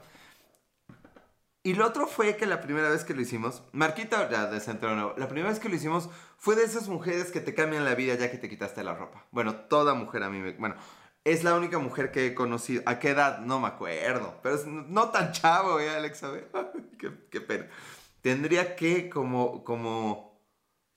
Y 1.66 1.72
lo 1.72 1.86
otro 1.86 2.06
fue 2.06 2.36
que 2.36 2.44
la 2.44 2.60
primera 2.60 2.90
vez 2.90 3.04
que 3.04 3.14
lo 3.14 3.22
hicimos, 3.22 3.62
Marquita 3.72 4.28
ya 4.28 4.48
desentró 4.48 4.94
nuevo, 4.94 5.14
la 5.16 5.28
primera 5.28 5.48
vez 5.48 5.58
que 5.58 5.70
lo 5.70 5.74
hicimos 5.74 6.10
fue 6.36 6.56
de 6.56 6.64
esas 6.64 6.88
mujeres 6.88 7.30
que 7.30 7.40
te 7.40 7.54
cambian 7.54 7.86
la 7.86 7.94
vida 7.94 8.14
ya 8.16 8.30
que 8.30 8.36
te 8.36 8.50
quitaste 8.50 8.84
la 8.84 8.94
ropa. 8.94 9.24
Bueno, 9.30 9.54
toda 9.54 9.94
mujer 9.94 10.24
a 10.24 10.28
mí 10.28 10.40
me... 10.40 10.52
Bueno, 10.52 10.74
es 11.24 11.42
la 11.42 11.54
única 11.54 11.78
mujer 11.78 12.12
que 12.12 12.26
he 12.26 12.34
conocido. 12.34 12.82
¿A 12.86 12.98
qué 12.98 13.10
edad? 13.10 13.40
No 13.40 13.58
me 13.58 13.68
acuerdo. 13.68 14.38
Pero 14.42 14.54
es 14.54 14.66
no 14.66 15.08
tan 15.08 15.32
chavo, 15.32 15.80
¿eh, 15.80 15.90
Alexa? 15.90 16.30
qué, 17.30 17.40
pena. 17.40 17.66
Tendría 18.20 18.76
que 18.76 19.08
como... 19.08 19.64
como... 19.64 20.34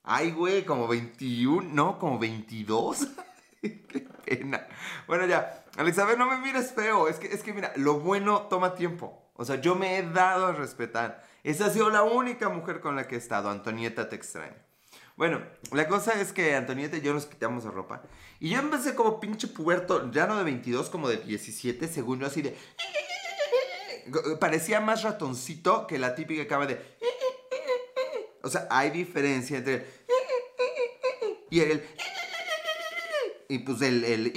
Ay, 0.04 0.32
güey, 0.32 0.64
como 0.64 0.88
21, 0.88 1.70
no, 1.74 2.00
como 2.00 2.18
22. 2.18 3.08
qué 3.62 4.08
pena. 4.26 4.68
Bueno, 5.06 5.26
ya. 5.26 5.66
Alexa, 5.78 6.06
no 6.16 6.28
me 6.28 6.38
mires 6.38 6.72
feo. 6.74 7.08
Es 7.08 7.18
que, 7.18 7.28
es 7.28 7.44
que, 7.44 7.54
mira, 7.54 7.74
lo 7.76 8.00
bueno 8.00 8.44
toma 8.44 8.76
tiempo. 8.76 9.32
O 9.34 9.46
sea, 9.46 9.58
yo 9.58 9.76
me 9.76 9.98
he 9.98 10.04
dado 10.04 10.48
a 10.48 10.52
respetar. 10.54 11.24
Esa 11.44 11.68
ha 11.68 11.70
sido 11.70 11.90
la 11.90 12.04
única 12.04 12.50
mujer 12.50 12.80
con 12.80 12.96
la 12.96 13.08
que 13.08 13.16
he 13.16 13.18
estado. 13.18 13.50
Antonieta, 13.50 14.10
te 14.10 14.16
extraño. 14.16 14.67
Bueno, 15.18 15.42
la 15.72 15.88
cosa 15.88 16.22
es 16.22 16.32
que 16.32 16.56
Antonieta 16.56 16.98
y 16.98 17.02
yo 17.02 17.12
nos 17.12 17.26
quitamos 17.26 17.66
la 17.66 17.72
ropa. 17.72 18.04
Y 18.40 18.52
yo 18.52 18.60
empecé 18.60 18.94
como 18.94 19.20
pinche 19.20 19.48
puberto, 19.48 20.12
ya 20.12 20.28
no 20.28 20.38
de 20.38 20.44
22, 20.44 20.92
como 20.92 21.10
de 21.10 21.18
17, 21.18 21.88
según 21.88 22.20
yo, 22.20 22.28
así 22.28 22.44
de... 22.44 22.56
Parecía 24.40 24.80
más 24.80 25.02
ratoncito 25.02 25.88
que 25.88 25.98
la 25.98 26.14
típica 26.14 26.48
cama 26.48 26.68
de... 26.68 26.80
O 28.44 28.50
sea, 28.50 28.68
hay 28.70 28.92
diferencia 28.92 29.58
entre... 29.58 29.88
Y 31.50 31.62
el... 31.62 31.84
Y 33.50 33.60
pues 33.60 33.82
el, 33.82 34.04
el 34.04 34.34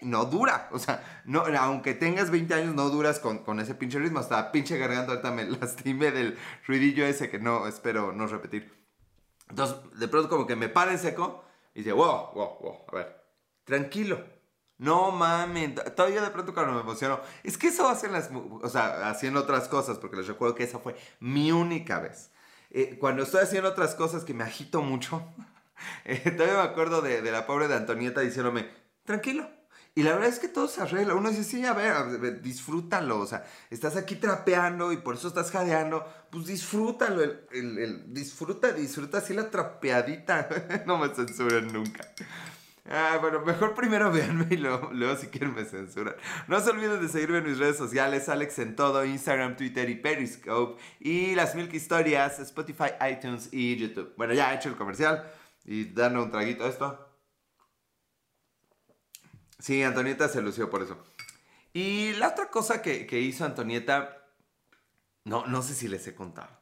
no 0.00 0.24
dura. 0.24 0.70
O 0.72 0.78
sea, 0.78 1.22
no, 1.26 1.44
aunque 1.58 1.92
tengas 1.92 2.30
20 2.30 2.54
años, 2.54 2.74
no 2.74 2.88
duras 2.88 3.18
con, 3.18 3.44
con 3.44 3.60
ese 3.60 3.74
pinche 3.74 3.98
ritmo. 3.98 4.20
Hasta 4.20 4.52
pinche 4.52 4.78
garganta 4.78 5.12
ahorita 5.12 5.32
me 5.32 5.44
lastimé 5.60 6.12
del 6.12 6.38
ruidillo 6.66 7.04
ese 7.04 7.28
que 7.28 7.38
no 7.38 7.66
espero 7.66 8.12
no 8.12 8.26
repetir. 8.26 8.77
Entonces, 9.48 9.76
de 9.98 10.08
pronto 10.08 10.28
como 10.28 10.46
que 10.46 10.56
me 10.56 10.68
para 10.68 10.92
en 10.92 10.98
seco 10.98 11.44
y 11.74 11.80
dice, 11.80 11.92
wow, 11.92 12.32
wow, 12.34 12.58
wow, 12.60 12.84
a 12.88 12.96
ver, 12.96 13.24
tranquilo. 13.64 14.22
No 14.78 15.10
mames, 15.10 15.74
todavía 15.96 16.22
de 16.22 16.30
pronto 16.30 16.54
cuando 16.54 16.72
me 16.72 16.80
emociono, 16.80 17.18
es 17.42 17.58
que 17.58 17.68
eso 17.68 17.88
hacen 17.88 18.12
las, 18.12 18.30
o 18.32 18.68
sea, 18.68 19.10
haciendo 19.10 19.40
otras 19.40 19.66
cosas, 19.68 19.98
porque 19.98 20.16
les 20.16 20.28
recuerdo 20.28 20.54
que 20.54 20.62
esa 20.62 20.78
fue 20.78 20.96
mi 21.18 21.50
única 21.50 21.98
vez. 21.98 22.30
Eh, 22.70 22.96
cuando 23.00 23.24
estoy 23.24 23.40
haciendo 23.42 23.70
otras 23.70 23.96
cosas 23.96 24.24
que 24.24 24.34
me 24.34 24.44
agito 24.44 24.80
mucho, 24.82 25.22
eh, 26.04 26.30
todavía 26.30 26.62
me 26.62 26.68
acuerdo 26.68 27.02
de, 27.02 27.22
de 27.22 27.32
la 27.32 27.46
pobre 27.46 27.66
de 27.66 27.74
Antonieta 27.74 28.20
diciéndome, 28.20 28.70
tranquilo, 29.04 29.48
y 29.98 30.04
la 30.04 30.12
verdad 30.12 30.28
es 30.28 30.38
que 30.38 30.46
todo 30.46 30.68
se 30.68 30.80
arregla. 30.80 31.16
Uno 31.16 31.28
dice, 31.28 31.42
sí, 31.42 31.66
a 31.66 31.72
ver, 31.72 32.40
disfrútalo. 32.40 33.18
O 33.18 33.26
sea, 33.26 33.44
estás 33.68 33.96
aquí 33.96 34.14
trapeando 34.14 34.92
y 34.92 34.98
por 34.98 35.16
eso 35.16 35.26
estás 35.26 35.50
jadeando. 35.50 36.06
Pues 36.30 36.46
disfrútalo. 36.46 37.20
El, 37.50 38.14
disfruta, 38.14 38.70
disfruta 38.70 39.18
así 39.18 39.34
la 39.34 39.50
trapeadita. 39.50 40.48
no 40.86 40.98
me 40.98 41.12
censuren 41.12 41.72
nunca. 41.72 42.04
Ah, 42.88 43.18
bueno, 43.20 43.40
mejor 43.40 43.74
primero 43.74 44.12
véanme 44.12 44.46
y 44.50 44.58
luego, 44.58 44.90
luego, 44.92 45.16
si 45.16 45.26
quieren 45.26 45.52
me 45.52 45.64
censuran. 45.64 46.14
No 46.46 46.60
se 46.60 46.70
olviden 46.70 47.02
de 47.02 47.08
seguirme 47.08 47.38
en 47.38 47.46
mis 47.46 47.58
redes 47.58 47.76
sociales, 47.76 48.28
Alex 48.28 48.56
en 48.60 48.76
todo, 48.76 49.04
Instagram, 49.04 49.56
Twitter 49.56 49.90
y 49.90 49.96
Periscope. 49.96 50.80
Y 51.00 51.34
las 51.34 51.56
Milk 51.56 51.74
Historias, 51.74 52.38
Spotify, 52.38 52.90
iTunes 53.10 53.48
y 53.50 53.74
YouTube. 53.74 54.14
Bueno, 54.16 54.32
ya 54.32 54.52
he 54.52 54.58
hecho 54.58 54.68
el 54.68 54.76
comercial. 54.76 55.28
Y 55.64 55.86
dando 55.86 56.22
un 56.22 56.30
traguito 56.30 56.66
a 56.66 56.68
esto. 56.68 57.07
Sí, 59.58 59.82
Antonieta 59.82 60.28
se 60.28 60.42
lució 60.42 60.70
por 60.70 60.82
eso. 60.82 60.96
Y 61.72 62.12
la 62.14 62.28
otra 62.28 62.50
cosa 62.50 62.82
que, 62.82 63.06
hizo 63.20 63.44
Antonieta, 63.44 64.26
no, 65.24 65.46
no 65.46 65.62
sé 65.62 65.74
si 65.74 65.88
les 65.88 66.06
he 66.06 66.14
contado. 66.14 66.58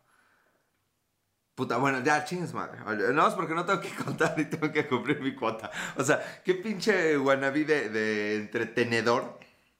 Puta, 1.54 1.78
bueno, 1.78 2.02
ya, 2.04 2.24
chingues 2.24 2.52
madre. 2.52 2.78
No, 3.14 3.26
es 3.26 3.34
porque 3.34 3.54
no 3.54 3.64
tengo 3.64 3.80
que 3.80 3.94
contar 4.04 4.38
y 4.38 4.44
tengo 4.44 4.70
que 4.72 4.86
cumplir 4.86 5.20
mi 5.20 5.34
cuota. 5.34 5.70
O 5.96 6.04
sea, 6.04 6.42
qué 6.44 6.54
pinche 6.54 7.16
wannabe 7.16 7.64
de, 7.64 7.88
de 7.88 8.36
entretenedor. 8.36 9.38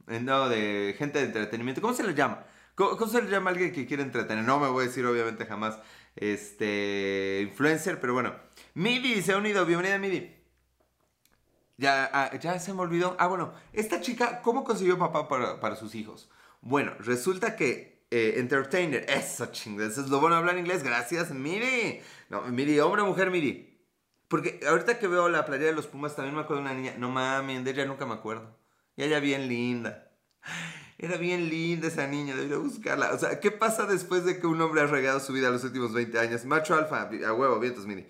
Eh, 0.08 0.20
no, 0.20 0.48
de 0.48 0.94
gente 0.98 1.18
de 1.18 1.26
entretenimiento. 1.26 1.80
¿Cómo 1.80 1.94
se 1.94 2.04
le 2.04 2.14
llama? 2.14 2.44
¿Cómo, 2.74 3.06
se 3.06 3.22
le 3.22 3.30
llama 3.30 3.50
a 3.50 3.52
alguien 3.52 3.72
que 3.72 3.86
quiere 3.86 4.02
entretener? 4.02 4.44
No 4.44 4.60
me 4.60 4.68
voy 4.68 4.84
a 4.84 4.88
decir, 4.88 5.04
obviamente, 5.06 5.46
jamás 5.46 5.78
este 6.14 7.40
influencer, 7.42 8.00
pero 8.00 8.12
bueno. 8.12 8.34
Midi 8.74 9.22
se 9.22 9.32
ha 9.32 9.38
unido. 9.38 9.64
Bienvenida, 9.66 9.98
Midi. 9.98 10.34
Ya, 11.78 12.08
ah, 12.12 12.36
ya 12.38 12.58
se 12.58 12.72
me 12.72 12.80
olvidó. 12.80 13.16
Ah, 13.18 13.26
bueno, 13.26 13.52
esta 13.72 14.00
chica, 14.00 14.40
¿cómo 14.42 14.64
consiguió 14.64 14.98
papá 14.98 15.28
para, 15.28 15.76
sus 15.76 15.94
hijos? 15.94 16.30
Bueno, 16.62 16.92
resulta 17.00 17.54
que 17.54 18.06
eh, 18.10 18.34
entertainer, 18.36 19.04
eso 19.08 19.46
chingada, 19.46 19.88
eso 19.88 20.00
es 20.00 20.08
lo 20.08 20.20
bueno 20.20 20.36
hablar 20.36 20.56
inglés, 20.58 20.82
gracias, 20.82 21.32
Miri. 21.32 22.00
No, 22.30 22.42
Miri, 22.42 22.80
hombre 22.80 23.02
mujer, 23.02 23.30
Miri. 23.30 23.78
Porque 24.28 24.60
ahorita 24.66 24.98
que 24.98 25.06
veo 25.06 25.28
la 25.28 25.44
playa 25.44 25.66
de 25.66 25.72
los 25.72 25.86
Pumas 25.86 26.16
también 26.16 26.34
me 26.34 26.40
acuerdo 26.42 26.62
de 26.62 26.70
una 26.70 26.78
niña, 26.78 26.94
no 26.98 27.10
mames, 27.10 27.62
de 27.64 27.70
ella 27.70 27.84
nunca 27.84 28.06
me 28.06 28.14
acuerdo. 28.14 28.56
Y 28.96 29.02
ella 29.04 29.20
bien 29.20 29.48
linda. 29.48 30.10
Era 30.98 31.18
bien 31.18 31.50
linda 31.50 31.88
esa 31.88 32.06
niña, 32.06 32.34
debería 32.34 32.56
buscarla. 32.56 33.12
O 33.12 33.18
sea, 33.18 33.38
¿qué 33.38 33.50
pasa 33.50 33.84
después 33.84 34.24
de 34.24 34.40
que 34.40 34.46
un 34.46 34.60
hombre 34.62 34.80
ha 34.80 34.86
regado 34.86 35.20
su 35.20 35.34
vida 35.34 35.50
los 35.50 35.62
últimos 35.62 35.92
20 35.92 36.18
años? 36.18 36.46
Macho 36.46 36.74
alfa, 36.74 37.02
a 37.02 37.32
huevo, 37.34 37.60
vientos, 37.60 37.86
Miri 37.86 38.06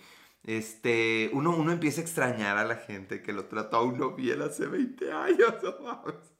este, 0.47 1.29
uno, 1.33 1.51
uno 1.51 1.73
empieza 1.73 2.01
a 2.01 2.05
extrañar 2.05 2.57
a 2.57 2.65
la 2.65 2.77
gente 2.77 3.21
que 3.21 3.33
lo 3.33 3.47
trató 3.47 3.79
a 3.79 3.83
uno 3.83 4.13
bien 4.13 4.41
hace 4.43 4.67
20 4.67 5.13
años. 5.13 5.55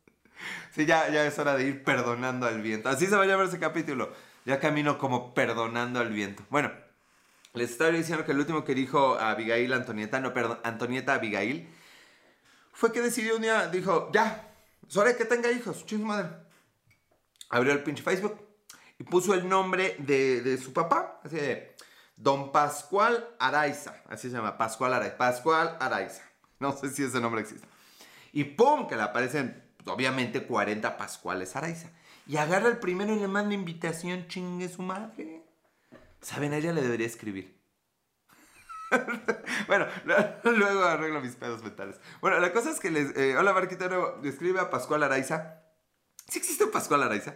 Sí, 0.71 0.85
ya, 0.85 1.09
ya 1.09 1.27
es 1.27 1.39
hora 1.39 1.57
de 1.57 1.65
ir 1.65 1.83
perdonando 1.83 2.47
al 2.47 2.61
viento. 2.61 2.91
Así 2.91 3.07
se 3.07 3.17
va 3.17 3.23
a 3.23 3.27
llamar 3.27 3.47
ese 3.47 3.59
capítulo. 3.59 4.13
Ya 4.45 4.61
camino 4.61 4.99
como 4.99 5.33
perdonando 5.33 5.99
al 5.99 6.13
viento. 6.13 6.45
Bueno, 6.51 6.71
les 7.55 7.71
estaba 7.71 7.91
diciendo 7.91 8.27
que 8.27 8.33
el 8.33 8.39
último 8.39 8.63
que 8.63 8.75
dijo 8.75 9.19
Abigail 9.19 9.73
Antonieta, 9.73 10.21
no, 10.21 10.35
perdón, 10.35 10.61
Antonieta 10.63 11.15
Abigail, 11.15 11.71
fue 12.71 12.93
que 12.93 13.01
decidió 13.01 13.37
un 13.37 13.43
día, 13.43 13.69
dijo, 13.69 14.11
ya, 14.13 14.55
es 14.87 14.95
hora 14.99 15.17
que 15.17 15.25
tenga 15.25 15.51
hijos, 15.51 15.87
ching 15.87 16.05
madre. 16.05 16.29
Abrió 17.49 17.73
el 17.73 17.83
pinche 17.83 18.03
Facebook 18.03 18.39
y 18.99 19.05
puso 19.05 19.33
el 19.33 19.49
nombre 19.49 19.97
de, 20.01 20.43
de 20.43 20.59
su 20.59 20.75
papá, 20.75 21.19
así 21.25 21.37
de 21.37 21.76
Don 22.17 22.51
Pascual 22.51 23.29
Araiza, 23.39 24.03
así 24.09 24.31
se 24.31 24.37
llama, 24.37 24.57
Pascual 24.57 24.95
Araiza, 24.95 25.19
Pascual 25.19 25.77
Araiza. 25.81 26.23
No 26.59 26.73
sé 26.73 26.89
si 26.91 27.05
ese 27.05 27.21
nombre 27.21 27.43
existe. 27.43 27.67
Y 28.33 28.45
¡pum! 28.45 28.87
que 28.87 28.97
le 28.97 29.03
aparecen, 29.03 29.63
obviamente, 29.87 30.47
40 30.47 30.97
Pascuales 30.97 31.55
Araiza. 31.57 31.91
Y 32.27 32.39
agarra 32.39 32.69
el 32.69 32.79
primero 32.79 33.15
y 33.15 33.21
le 33.21 33.29
manda 33.29 33.55
invitación, 33.55 34.27
chingue 34.29 34.69
su 34.69 34.83
madre. 34.83 35.43
¿Saben? 36.21 36.53
A 36.55 36.57
ella 36.57 36.73
le 36.73 36.83
debería 36.83 37.07
escribir. 37.07 37.57
bueno, 39.69 39.87
luego 40.45 40.85
arreglo 40.85 41.21
mis 41.21 41.37
pedos 41.37 41.63
mentales. 41.63 42.01
Bueno, 42.21 42.41
la 42.41 42.53
cosa 42.53 42.71
es 42.71 42.81
que 42.81 42.91
les... 42.91 43.17
Eh, 43.17 43.37
hola, 43.37 43.53
Marquitero, 43.53 44.23
escribe 44.25 44.61
a 44.61 44.71
Pascual 44.71 45.03
Araiza. 45.03 45.63
Sí 46.29 46.39
existe 46.39 46.65
un 46.65 46.73
Pascual 46.73 47.03
Araiza. 47.03 47.35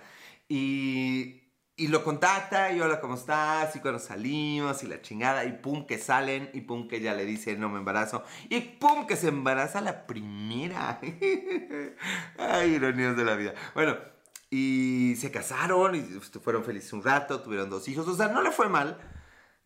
Y 0.48 1.39
y 1.80 1.88
lo 1.88 2.04
contacta 2.04 2.70
y 2.72 2.80
hola, 2.82 3.00
¿cómo 3.00 3.14
estás? 3.14 3.74
Y 3.74 3.80
cuando 3.80 3.98
salimos 3.98 4.82
y 4.82 4.86
la 4.86 5.00
chingada 5.00 5.46
y 5.46 5.52
pum 5.52 5.86
que 5.86 5.96
salen 5.96 6.50
y 6.52 6.60
pum 6.60 6.86
que 6.86 6.96
ella 6.96 7.14
le 7.14 7.24
dice 7.24 7.56
no 7.56 7.70
me 7.70 7.78
embarazo 7.78 8.22
y 8.50 8.60
pum 8.60 9.06
que 9.06 9.16
se 9.16 9.28
embaraza 9.28 9.80
la 9.80 10.06
primera. 10.06 11.00
Ay, 12.38 12.74
ironías 12.74 13.16
de 13.16 13.24
la 13.24 13.34
vida. 13.34 13.54
Bueno, 13.74 13.96
y 14.50 15.14
se 15.18 15.30
casaron 15.30 15.94
y 15.94 16.02
fueron 16.40 16.64
felices 16.64 16.92
un 16.92 17.02
rato, 17.02 17.40
tuvieron 17.40 17.70
dos 17.70 17.88
hijos, 17.88 18.06
o 18.06 18.14
sea, 18.14 18.28
no 18.28 18.42
le 18.42 18.50
fue 18.50 18.68
mal, 18.68 18.98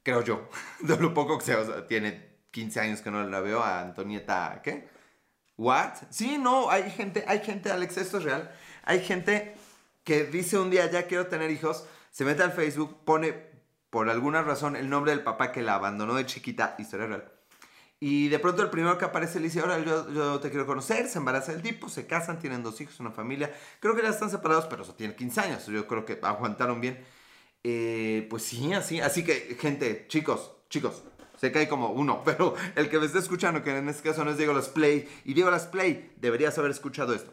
creo 0.04 0.23
yo, 0.23 0.49
de 0.83 0.97
lo 0.97 1.12
poco 1.14 1.38
que 1.38 1.47
sea, 1.47 1.59
o 1.59 1.66
sea, 1.66 1.88
tiene 1.88 2.37
15 2.52 2.78
años 2.78 3.00
que 3.00 3.11
no 3.11 3.25
la 3.25 3.40
veo 3.40 3.61
a 3.61 3.80
Antonieta, 3.80 4.61
¿qué? 4.62 4.88
¿What? 5.56 5.94
Sí, 6.11 6.38
no, 6.38 6.71
hay 6.71 6.88
gente, 6.92 7.25
hay 7.26 7.40
gente, 7.40 7.73
Alex, 7.73 7.97
esto 7.97 8.18
es 8.18 8.23
real, 8.23 8.54
hay 8.85 9.00
gente 9.00 9.56
que 10.05 10.25
dice 10.25 10.59
un 10.59 10.71
día 10.71 10.91
ya 10.91 11.07
quiero 11.07 11.27
tener 11.27 11.51
hijos 11.51 11.87
se 12.15 12.25
mete 12.25 12.45
al 12.45 12.53
Facebook, 12.53 13.05
pone 13.05 13.35
por 13.91 14.09
alguna 14.09 14.41
razón 14.41 14.77
el 14.77 14.89
nombre 14.89 15.11
del 15.11 15.25
papá 15.25 15.51
que 15.51 15.63
la 15.63 15.75
abandonó 15.75 16.15
de 16.15 16.25
chiquita, 16.25 16.77
historia 16.79 17.09
real, 17.09 17.33
Y 17.99 18.29
de 18.29 18.39
pronto 18.39 18.63
el 18.63 18.71
primero 18.71 18.97
que 18.99 19.05
aparece 19.05 19.41
le 19.41 19.47
dice, 19.47 19.59
ahora 19.59 19.81
yo, 19.81 20.39
te 20.39 20.49
quiero 20.51 20.65
conocer, 20.65 21.09
se 21.09 21.19
embaraza 21.19 21.51
el 21.51 21.61
tipo, 21.61 21.89
se 21.89 22.07
casan, 22.07 22.39
tienen 22.39 22.63
dos 22.63 22.81
hijos, 22.81 23.01
una 23.01 23.11
familia. 23.11 23.53
Creo 23.81 23.97
que 23.97 24.03
ya 24.03 24.11
están 24.11 24.31
separados, 24.31 24.67
pero 24.67 24.85
eso 24.85 24.95
tiene 24.95 25.17
15 25.17 25.41
años, 25.41 25.67
yo 25.67 25.89
creo 25.89 26.05
que 26.05 26.21
aguantaron 26.23 26.81
bien. 26.81 27.05
Eh, 27.65 28.29
pues 28.31 28.45
sí, 28.45 28.73
así, 28.73 29.01
así 29.01 29.25
que 29.25 29.57
gente, 29.59 30.07
chicos, 30.07 30.53
chicos, 30.69 31.03
que 31.41 31.59
hay 31.59 31.67
como 31.67 31.89
uno, 31.89 32.23
pero 32.25 32.55
el 32.77 32.89
que 32.89 33.01
me 33.01 33.07
esté 33.07 33.19
escuchando, 33.19 33.65
que 33.65 33.77
en 33.77 33.89
este 33.89 34.09
caso 34.09 34.25
no 34.25 34.31
es 34.31 34.39
Diego 34.39 34.53
Las 34.53 34.69
Play, 34.69 35.09
y 35.25 35.35
Diego 35.35 35.51
Las 35.51 35.67
Play, 35.67 36.13
deberías 36.19 36.57
haber 36.59 36.71
escuchado 36.71 37.13
esto. 37.13 37.33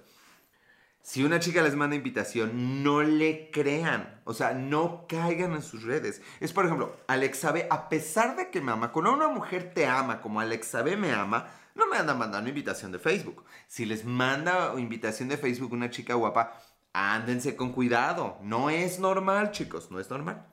Si 1.04 1.24
una 1.24 1.40
chica 1.40 1.64
les 1.64 1.76
manda 1.76 1.96
invitación, 1.96 2.84
no 2.84 3.02
le 3.02 3.50
crean. 3.50 4.22
O 4.24 4.34
sea, 4.34 4.54
no 4.54 5.06
caigan 5.08 5.54
en 5.54 5.64
sus 5.64 5.84
redes. 5.84 6.22
Es, 6.40 6.54
por 6.54 6.66
ejemplo, 6.66 6.96
Alexa 7.08 7.52
B, 7.52 7.68
a 7.70 7.90
pesar 7.90 8.36
de 8.36 8.52
que 8.52 8.62
me 8.62 8.72
ama, 8.72 8.92
cuando 8.92 9.14
una 9.14 9.28
mujer 9.28 9.74
te 9.74 9.88
ama 9.88 10.22
como 10.22 10.40
Alexa 10.40 10.84
me 10.84 11.12
ama, 11.12 11.48
no 11.74 11.88
me 11.88 11.98
andan 11.98 12.20
mandando 12.20 12.50
invitación 12.50 12.92
de 12.92 13.00
Facebook. 13.00 13.44
Si 13.68 13.86
les 13.86 14.06
manda 14.06 14.74
invitación 14.78 15.28
de 15.30 15.38
Facebook 15.38 15.74
una 15.74 15.90
chica 15.90 16.14
guapa, 16.14 16.54
ándense 16.94 17.56
con 17.56 17.72
cuidado. 17.72 18.38
No 18.44 18.70
es 18.70 19.00
normal, 19.00 19.52
chicos, 19.52 19.90
no 19.90 20.00
es 20.00 20.10
normal. 20.10 20.46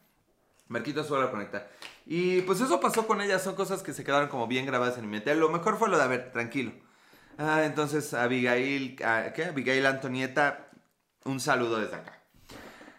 Marquito 0.68 1.04
suele 1.04 1.30
conectar. 1.30 1.70
Y 2.06 2.40
pues 2.42 2.60
eso 2.62 2.80
pasó 2.80 3.06
con 3.06 3.20
ella, 3.20 3.38
son 3.38 3.54
cosas 3.54 3.82
que 3.82 3.92
se 3.92 4.02
quedaron 4.02 4.30
como 4.30 4.46
bien 4.46 4.64
grabadas 4.64 4.96
en 4.96 5.02
mi 5.02 5.10
mente. 5.10 5.34
Lo 5.34 5.50
mejor 5.50 5.76
fue 5.76 5.90
lo 5.90 5.98
de, 5.98 6.04
a 6.04 6.06
ver, 6.06 6.32
tranquilo 6.32 6.72
Ah, 7.38 7.64
entonces, 7.64 8.14
Abigail, 8.14 8.96
ah, 9.04 9.32
¿qué? 9.34 9.44
Abigail 9.44 9.86
Antonieta, 9.86 10.70
un 11.24 11.38
saludo 11.38 11.78
desde 11.78 11.94
acá. 11.94 12.20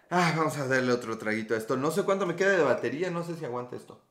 Ah, 0.09 0.33
vamos 0.37 0.57
a 0.57 0.67
darle 0.67 0.93
otro 0.93 1.17
traguito 1.17 1.53
a 1.55 1.57
esto. 1.57 1.75
No 1.75 1.91
sé 1.91 2.03
cuánto 2.03 2.25
me 2.25 2.35
queda 2.37 2.51
de 2.51 2.63
batería, 2.63 3.11
no 3.11 3.23
sé 3.23 3.35
si 3.35 3.43
aguante 3.43 3.75
esto. 3.75 4.01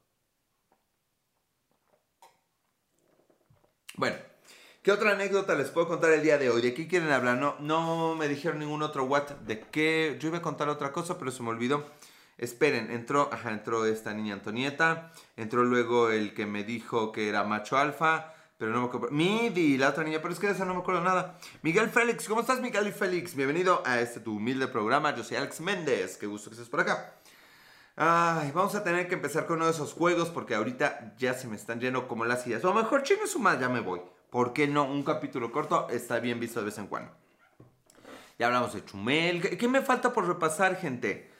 Bueno, 3.96 4.16
¿qué 4.82 4.92
otra 4.92 5.12
anécdota 5.12 5.54
les 5.54 5.70
puedo 5.70 5.88
contar 5.88 6.12
el 6.12 6.22
día 6.22 6.36
de 6.36 6.50
hoy? 6.50 6.60
¿De 6.60 6.74
qué 6.74 6.86
quieren 6.86 7.10
hablar? 7.10 7.38
No, 7.38 7.56
no 7.60 8.14
me 8.14 8.28
dijeron 8.28 8.58
ningún 8.58 8.82
otro 8.82 9.04
what. 9.04 9.30
¿De 9.46 9.60
qué? 9.60 10.18
Yo 10.20 10.28
iba 10.28 10.38
a 10.38 10.42
contar 10.42 10.68
otra 10.68 10.92
cosa, 10.92 11.18
pero 11.18 11.30
se 11.30 11.42
me 11.42 11.48
olvidó. 11.48 11.86
Esperen, 12.36 12.90
entró, 12.90 13.30
ajá, 13.32 13.50
entró 13.50 13.86
esta 13.86 14.12
niña 14.12 14.34
Antonieta. 14.34 15.10
Entró 15.36 15.64
luego 15.64 16.10
el 16.10 16.34
que 16.34 16.44
me 16.46 16.64
dijo 16.64 17.12
que 17.12 17.30
era 17.30 17.44
macho 17.44 17.78
alfa 17.78 18.34
pero 18.58 18.72
no 18.72 18.80
me 18.80 18.86
acuerdo. 18.88 19.08
Midi, 19.10 19.78
la 19.78 19.90
otra 19.90 20.02
niña, 20.02 20.18
pero 20.20 20.34
es 20.34 20.40
que 20.40 20.50
esa 20.50 20.64
no 20.64 20.74
me 20.74 20.80
acuerdo 20.80 21.00
nada. 21.00 21.38
Miguel 21.62 21.88
Félix, 21.88 22.26
¿cómo 22.26 22.40
estás, 22.40 22.60
Miguel 22.60 22.88
y 22.88 22.92
Félix? 22.92 23.36
Bienvenido 23.36 23.82
a 23.86 24.00
este 24.00 24.18
tu 24.18 24.36
humilde 24.36 24.66
programa. 24.66 25.14
Yo 25.14 25.22
soy 25.22 25.36
Alex 25.36 25.60
Méndez, 25.60 26.16
qué 26.16 26.26
gusto 26.26 26.50
que 26.50 26.54
estés 26.54 26.68
por 26.68 26.80
acá. 26.80 27.14
Ay, 27.94 28.50
vamos 28.52 28.74
a 28.74 28.82
tener 28.82 29.06
que 29.06 29.14
empezar 29.14 29.46
con 29.46 29.56
uno 29.56 29.66
de 29.66 29.70
esos 29.70 29.92
juegos 29.92 30.30
porque 30.30 30.56
ahorita 30.56 31.14
ya 31.18 31.34
se 31.34 31.46
me 31.46 31.54
están 31.54 31.80
lleno 31.80 32.08
como 32.08 32.24
las 32.24 32.42
sillas. 32.42 32.64
O 32.64 32.70
a 32.70 32.74
lo 32.74 32.82
mejor 32.82 33.04
chingue 33.04 33.28
su 33.28 33.38
madre, 33.38 33.60
ya 33.60 33.68
me 33.68 33.80
voy. 33.80 34.00
¿Por 34.28 34.52
qué 34.52 34.66
no? 34.66 34.84
Un 34.84 35.04
capítulo 35.04 35.52
corto 35.52 35.88
está 35.88 36.18
bien 36.18 36.40
visto 36.40 36.58
de 36.58 36.66
vez 36.66 36.78
en 36.78 36.88
cuando. 36.88 37.12
Ya 38.40 38.46
hablamos 38.46 38.74
de 38.74 38.84
Chumel. 38.84 39.56
¿Qué, 39.56 39.68
me 39.68 39.82
falta 39.82 40.12
por 40.12 40.26
repasar, 40.26 40.76
gente? 40.76 41.30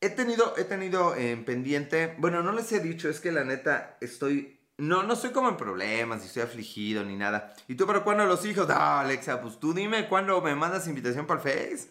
He 0.00 0.10
tenido, 0.10 0.54
he 0.58 0.64
tenido 0.64 1.16
en 1.16 1.44
pendiente. 1.46 2.14
Bueno, 2.18 2.42
no 2.42 2.52
les 2.52 2.70
he 2.72 2.80
dicho, 2.80 3.08
es 3.08 3.20
que 3.20 3.32
la 3.32 3.44
neta 3.44 3.96
estoy 4.00 4.60
no, 4.78 5.02
no 5.04 5.14
estoy 5.14 5.30
como 5.30 5.48
en 5.48 5.56
problemas, 5.56 6.20
ni 6.20 6.26
estoy 6.26 6.42
afligido, 6.42 7.04
ni 7.04 7.16
nada. 7.16 7.54
¿Y 7.68 7.76
tú 7.76 7.86
para 7.86 8.02
cuándo 8.02 8.24
los 8.26 8.44
hijos? 8.44 8.68
Ah, 8.70 9.00
Alexa, 9.00 9.40
pues 9.40 9.58
tú 9.60 9.72
dime 9.72 10.08
cuándo 10.08 10.40
me 10.40 10.54
mandas 10.54 10.88
invitación 10.88 11.26
para 11.26 11.40
el 11.40 11.48
Face. 11.48 11.90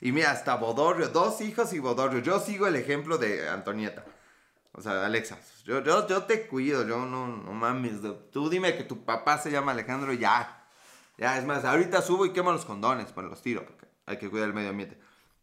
Y 0.00 0.12
mira, 0.12 0.30
hasta 0.30 0.54
Bodorrio, 0.54 1.08
dos 1.08 1.40
hijos 1.40 1.72
y 1.72 1.78
Bodorrio. 1.78 2.20
Yo 2.20 2.38
sigo 2.40 2.66
el 2.66 2.76
ejemplo 2.76 3.18
de 3.18 3.48
Antonieta. 3.48 4.04
O 4.72 4.80
sea, 4.80 5.04
Alexa, 5.04 5.38
yo, 5.64 5.82
yo, 5.82 6.06
yo 6.06 6.24
te 6.24 6.46
cuido, 6.46 6.86
yo 6.86 7.04
no, 7.04 7.26
no 7.26 7.52
mames. 7.52 8.00
Tú 8.30 8.48
dime 8.48 8.76
que 8.76 8.84
tu 8.84 9.04
papá 9.04 9.38
se 9.38 9.50
llama 9.50 9.72
Alejandro 9.72 10.12
ya. 10.12 10.64
Ya, 11.18 11.36
es 11.36 11.44
más, 11.44 11.64
ahorita 11.64 12.00
subo 12.00 12.24
y 12.24 12.32
quemo 12.32 12.52
los 12.52 12.64
condones, 12.64 13.12
pues 13.12 13.26
los 13.26 13.42
tiro, 13.42 13.66
porque 13.66 13.86
hay 14.06 14.18
que 14.18 14.30
cuidar 14.30 14.48
el 14.48 14.54
medio 14.54 14.70
ambiente. 14.70 14.98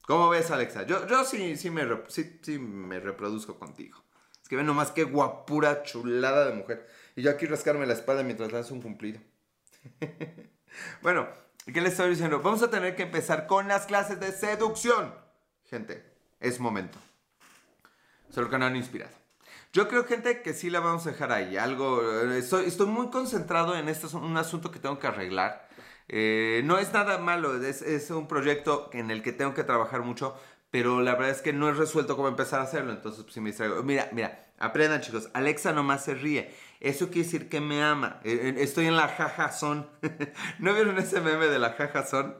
¿Cómo 0.08 0.30
ves, 0.30 0.50
Alexa? 0.50 0.84
Yo, 0.84 1.06
yo 1.06 1.24
sí, 1.26 1.58
sí, 1.58 1.70
me, 1.70 1.86
sí, 2.08 2.40
sí 2.42 2.58
me 2.58 3.00
reproduzco 3.00 3.60
contigo. 3.60 4.02
Es 4.48 4.50
que 4.50 4.56
ven 4.56 4.66
nomás 4.66 4.92
qué 4.92 5.04
guapura 5.04 5.84
chulada 5.84 6.46
de 6.46 6.54
mujer. 6.54 6.88
Y 7.18 7.22
yo 7.22 7.32
aquí 7.32 7.46
rascarme 7.48 7.86
la 7.86 7.92
espalda 7.92 8.24
mientras 8.24 8.54
hace 8.54 8.72
un 8.72 8.82
cumplido. 8.82 9.20
bueno, 11.02 11.28
¿qué 11.66 11.82
les 11.82 11.92
estoy 11.92 12.12
diciendo? 12.12 12.40
Vamos 12.40 12.64
a 12.64 12.70
tener 12.70 12.96
que 12.96 13.04
empezar 13.04 13.46
con 13.46 13.68
las 13.68 13.88
clases 13.88 14.22
de 14.22 14.32
seducción. 14.32 15.14
Gente, 15.66 16.02
es 16.40 16.62
momento. 16.62 16.98
Solo 18.30 18.50
canal 18.50 18.78
inspirado. 18.78 19.12
Yo 19.74 19.90
creo, 19.90 20.06
gente, 20.06 20.42
que 20.42 20.54
sí 20.54 20.70
la 20.70 20.80
vamos 20.80 21.06
a 21.08 21.12
dejar 21.12 21.34
ahí. 21.34 21.58
Algo. 21.58 22.02
Eh, 22.02 22.38
estoy, 22.38 22.68
estoy 22.68 22.88
muy 22.88 23.10
concentrado 23.10 23.76
en 23.76 23.90
este 23.90 24.08
un 24.16 24.38
asunto 24.38 24.72
que 24.72 24.80
tengo 24.80 24.98
que 24.98 25.08
arreglar. 25.08 25.67
Eh, 26.10 26.62
no 26.66 26.78
es 26.80 26.94
nada 26.94 27.18
malo, 27.18 27.62
es, 27.62 27.82
es, 27.82 28.10
un 28.12 28.28
proyecto 28.28 28.90
en 28.94 29.12
el 29.12 29.22
que 29.22 29.34
tengo 29.34 29.54
que 29.54 29.64
trabajar 29.64 30.02
mucho, 30.02 30.36
pero 30.72 31.02
la 31.02 31.14
verdad 31.14 31.32
es 31.32 31.42
que 31.42 31.54
no 31.54 31.70
es 31.70 31.78
resuelto 31.78 32.16
cómo 32.16 32.28
empezar 32.28 32.62
a 32.62 32.64
hacerlo, 32.64 32.92
entonces 32.94 33.24
pues, 33.24 33.34
si 33.34 33.42
me 33.42 33.50
distraigo. 33.50 33.84
Mira, 33.84 34.10
mira, 34.14 34.46
aprendan 34.58 35.02
chicos, 35.02 35.30
Alexa 35.34 35.74
nomás 35.74 36.06
se 36.06 36.16
ríe. 36.16 36.54
Eso 36.80 37.08
quiere 37.08 37.24
decir 37.24 37.50
que 37.50 37.60
me 37.60 37.84
ama. 37.84 38.20
E, 38.24 38.32
e, 38.32 38.64
estoy 38.64 38.86
en 38.86 38.96
la 38.96 39.08
jajazón. 39.08 39.90
¿No 40.60 40.74
vieron 40.74 40.98
ese 41.00 41.22
meme 41.22 41.48
de 41.48 41.60
la 41.60 41.74
jajazón? 41.74 42.38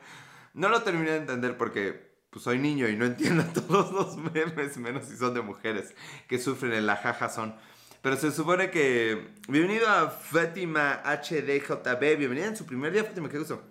No 0.54 0.70
lo 0.70 0.84
terminé 0.84 1.12
de 1.12 1.18
entender 1.18 1.58
porque 1.58 2.08
pues 2.30 2.44
soy 2.44 2.60
niño 2.60 2.88
y 2.88 2.96
no 2.96 3.06
entiendo 3.06 3.44
todos 3.54 3.92
los 3.92 4.18
memes, 4.18 4.78
menos 4.78 5.06
si 5.06 5.18
son 5.18 5.34
de 5.34 5.42
mujeres 5.42 5.96
que 6.28 6.40
sufren 6.40 6.74
en 6.74 6.86
la 6.86 6.96
jajazón. 6.98 7.56
Pero 8.02 8.16
se 8.16 8.32
supone 8.32 8.70
que... 8.70 9.34
Bienvenido 9.48 9.88
a 9.88 10.10
Fátima 10.10 11.02
HDJB, 11.04 12.18
bienvenida 12.18 12.46
en 12.46 12.56
su 12.56 12.66
primer 12.66 12.92
día, 12.92 13.04
Fátima, 13.04 13.30
qué 13.30 13.40
gusto. 13.40 13.62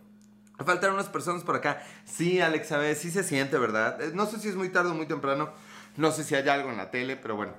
Faltan 0.65 0.95
unas 0.95 1.09
personas 1.09 1.45
por 1.45 1.55
acá. 1.55 1.83
Sí, 2.05 2.41
Alex, 2.41 2.73
a 2.73 2.79
ver, 2.79 2.97
sí 2.97 3.11
se 3.11 3.23
siente, 3.23 3.59
¿verdad? 3.59 4.01
Eh, 4.03 4.11
no 4.15 4.27
sé 4.27 4.39
si 4.41 4.49
es 4.49 4.57
muy 4.57 4.71
tarde 4.71 4.91
o 4.91 4.95
muy 4.95 5.07
temprano. 5.07 5.53
No 5.97 6.11
sé 6.11 6.25
si 6.25 6.35
hay 6.35 6.49
algo 6.49 6.71
en 6.71 6.77
la 6.79 6.91
tele, 6.91 7.17
pero 7.17 7.37
bueno. 7.37 7.53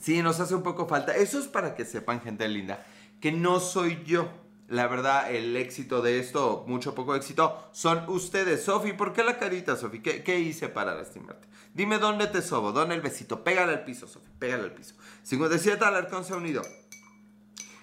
Sí, 0.00 0.20
nos 0.20 0.40
hace 0.40 0.54
un 0.54 0.62
poco 0.62 0.86
falta. 0.86 1.16
Eso 1.16 1.38
es 1.38 1.46
para 1.46 1.74
que 1.74 1.84
sepan, 1.84 2.20
gente 2.20 2.46
linda, 2.48 2.84
que 3.20 3.32
no 3.32 3.60
soy 3.60 4.02
yo. 4.04 4.28
La 4.68 4.88
verdad, 4.88 5.32
el 5.32 5.56
éxito 5.56 6.02
de 6.02 6.18
esto, 6.18 6.64
mucho 6.66 6.94
poco 6.94 7.14
éxito, 7.14 7.68
son 7.72 8.08
ustedes. 8.08 8.64
Sofi, 8.64 8.92
¿por 8.92 9.12
qué 9.12 9.22
la 9.22 9.38
carita, 9.38 9.76
Sofi? 9.76 10.00
¿Qué, 10.00 10.24
¿Qué, 10.24 10.40
hice 10.40 10.68
para 10.68 10.96
lastimarte? 10.96 11.46
Dime 11.72 11.98
dónde 11.98 12.26
te 12.26 12.42
sobo, 12.42 12.72
dónde 12.72 12.96
el 12.96 13.00
besito. 13.00 13.44
Pégale 13.44 13.72
al 13.72 13.84
piso, 13.84 14.08
Sofi, 14.08 14.28
pégale 14.40 14.64
al 14.64 14.72
piso. 14.72 14.95
57 15.26 15.84
Alarcón 15.84 16.24
se 16.24 16.34
ha 16.34 16.36
unido. 16.36 16.62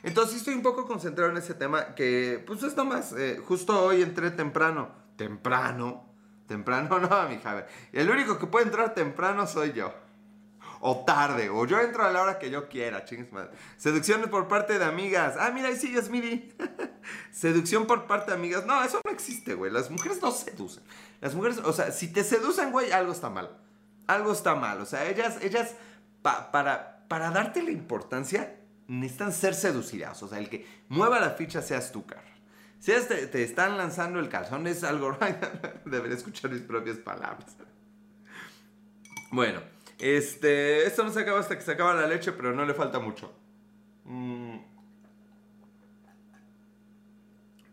Entonces 0.01 0.37
estoy 0.37 0.53
un 0.53 0.61
poco 0.61 0.87
concentrado 0.87 1.29
en 1.29 1.35
ese 1.35 1.53
tema 1.53 1.93
que, 1.93 2.41
pues 2.47 2.63
es 2.63 2.77
nomás, 2.77 3.11
eh, 3.17 3.41
justo 3.45 3.83
hoy 3.83 4.01
entré 4.01 4.31
temprano. 4.31 4.91
Temprano. 5.17 6.09
Temprano 6.47 6.99
no, 7.09 7.27
mi 7.27 7.37
Javier. 7.39 7.67
El 7.91 8.09
único 8.09 8.39
que 8.39 8.47
puede 8.47 8.65
entrar 8.65 8.93
temprano 8.93 9.45
soy 9.45 9.73
yo. 9.73 9.93
O 10.79 11.03
tarde, 11.03 11.49
o 11.49 11.65
yo 11.65 11.81
entro 11.81 12.05
a 12.05 12.11
la 12.11 12.21
hora 12.21 12.39
que 12.39 12.49
yo 12.49 12.69
quiera, 12.69 13.03
chingues 13.03 13.31
madre. 13.33 13.49
Seducción 13.75 14.21
por 14.29 14.47
parte 14.47 14.79
de 14.79 14.85
amigas. 14.85 15.35
Ah, 15.37 15.51
mira, 15.53 15.67
ahí 15.67 15.75
sigues, 15.75 16.09
Miri. 16.11 16.55
Seducción 17.31 17.87
por 17.87 18.07
parte 18.07 18.31
de 18.31 18.37
amigas. 18.37 18.65
No, 18.65 18.81
eso 18.85 19.01
no 19.03 19.11
existe, 19.11 19.53
güey. 19.53 19.69
Las 19.69 19.91
mujeres 19.91 20.21
no 20.21 20.31
seducen. 20.31 20.83
Las 21.19 21.35
mujeres, 21.35 21.57
o 21.57 21.73
sea, 21.73 21.91
si 21.91 22.07
te 22.07 22.23
seducen, 22.23 22.71
güey, 22.71 22.93
algo 22.93 23.11
está 23.11 23.29
mal. 23.29 23.57
Algo 24.07 24.31
está 24.31 24.55
mal. 24.55 24.79
O 24.79 24.85
sea, 24.85 25.09
ellas, 25.09 25.39
ellas, 25.41 25.75
para, 26.23 26.92
para 27.13 27.29
darte 27.29 27.61
la 27.61 27.69
importancia, 27.69 28.55
necesitan 28.87 29.31
ser 29.31 29.53
seducidas. 29.53 30.23
O 30.23 30.27
sea, 30.27 30.39
el 30.39 30.49
que 30.49 30.65
mueva 30.89 31.19
la 31.19 31.29
ficha 31.29 31.61
seas 31.61 31.91
tú, 31.91 32.07
cara. 32.07 32.25
Si 32.79 32.91
te, 32.91 33.43
están 33.43 33.77
lanzando 33.77 34.19
el 34.19 34.29
calzón, 34.29 34.65
es 34.65 34.83
algo. 34.83 35.15
Debería 35.85 36.17
escuchar 36.17 36.49
mis 36.49 36.61
propias 36.61 36.97
palabras. 36.97 37.55
Bueno, 39.29 39.61
este. 39.99 40.87
Esto 40.87 41.03
no 41.03 41.11
se 41.11 41.19
acaba 41.19 41.39
hasta 41.39 41.55
que 41.55 41.61
se 41.61 41.73
acaba 41.73 41.93
la 41.93 42.07
leche, 42.07 42.31
pero 42.31 42.51
no 42.51 42.65
le 42.65 42.73
falta 42.73 42.97
mucho. 42.97 43.31
Mm. 44.05 44.57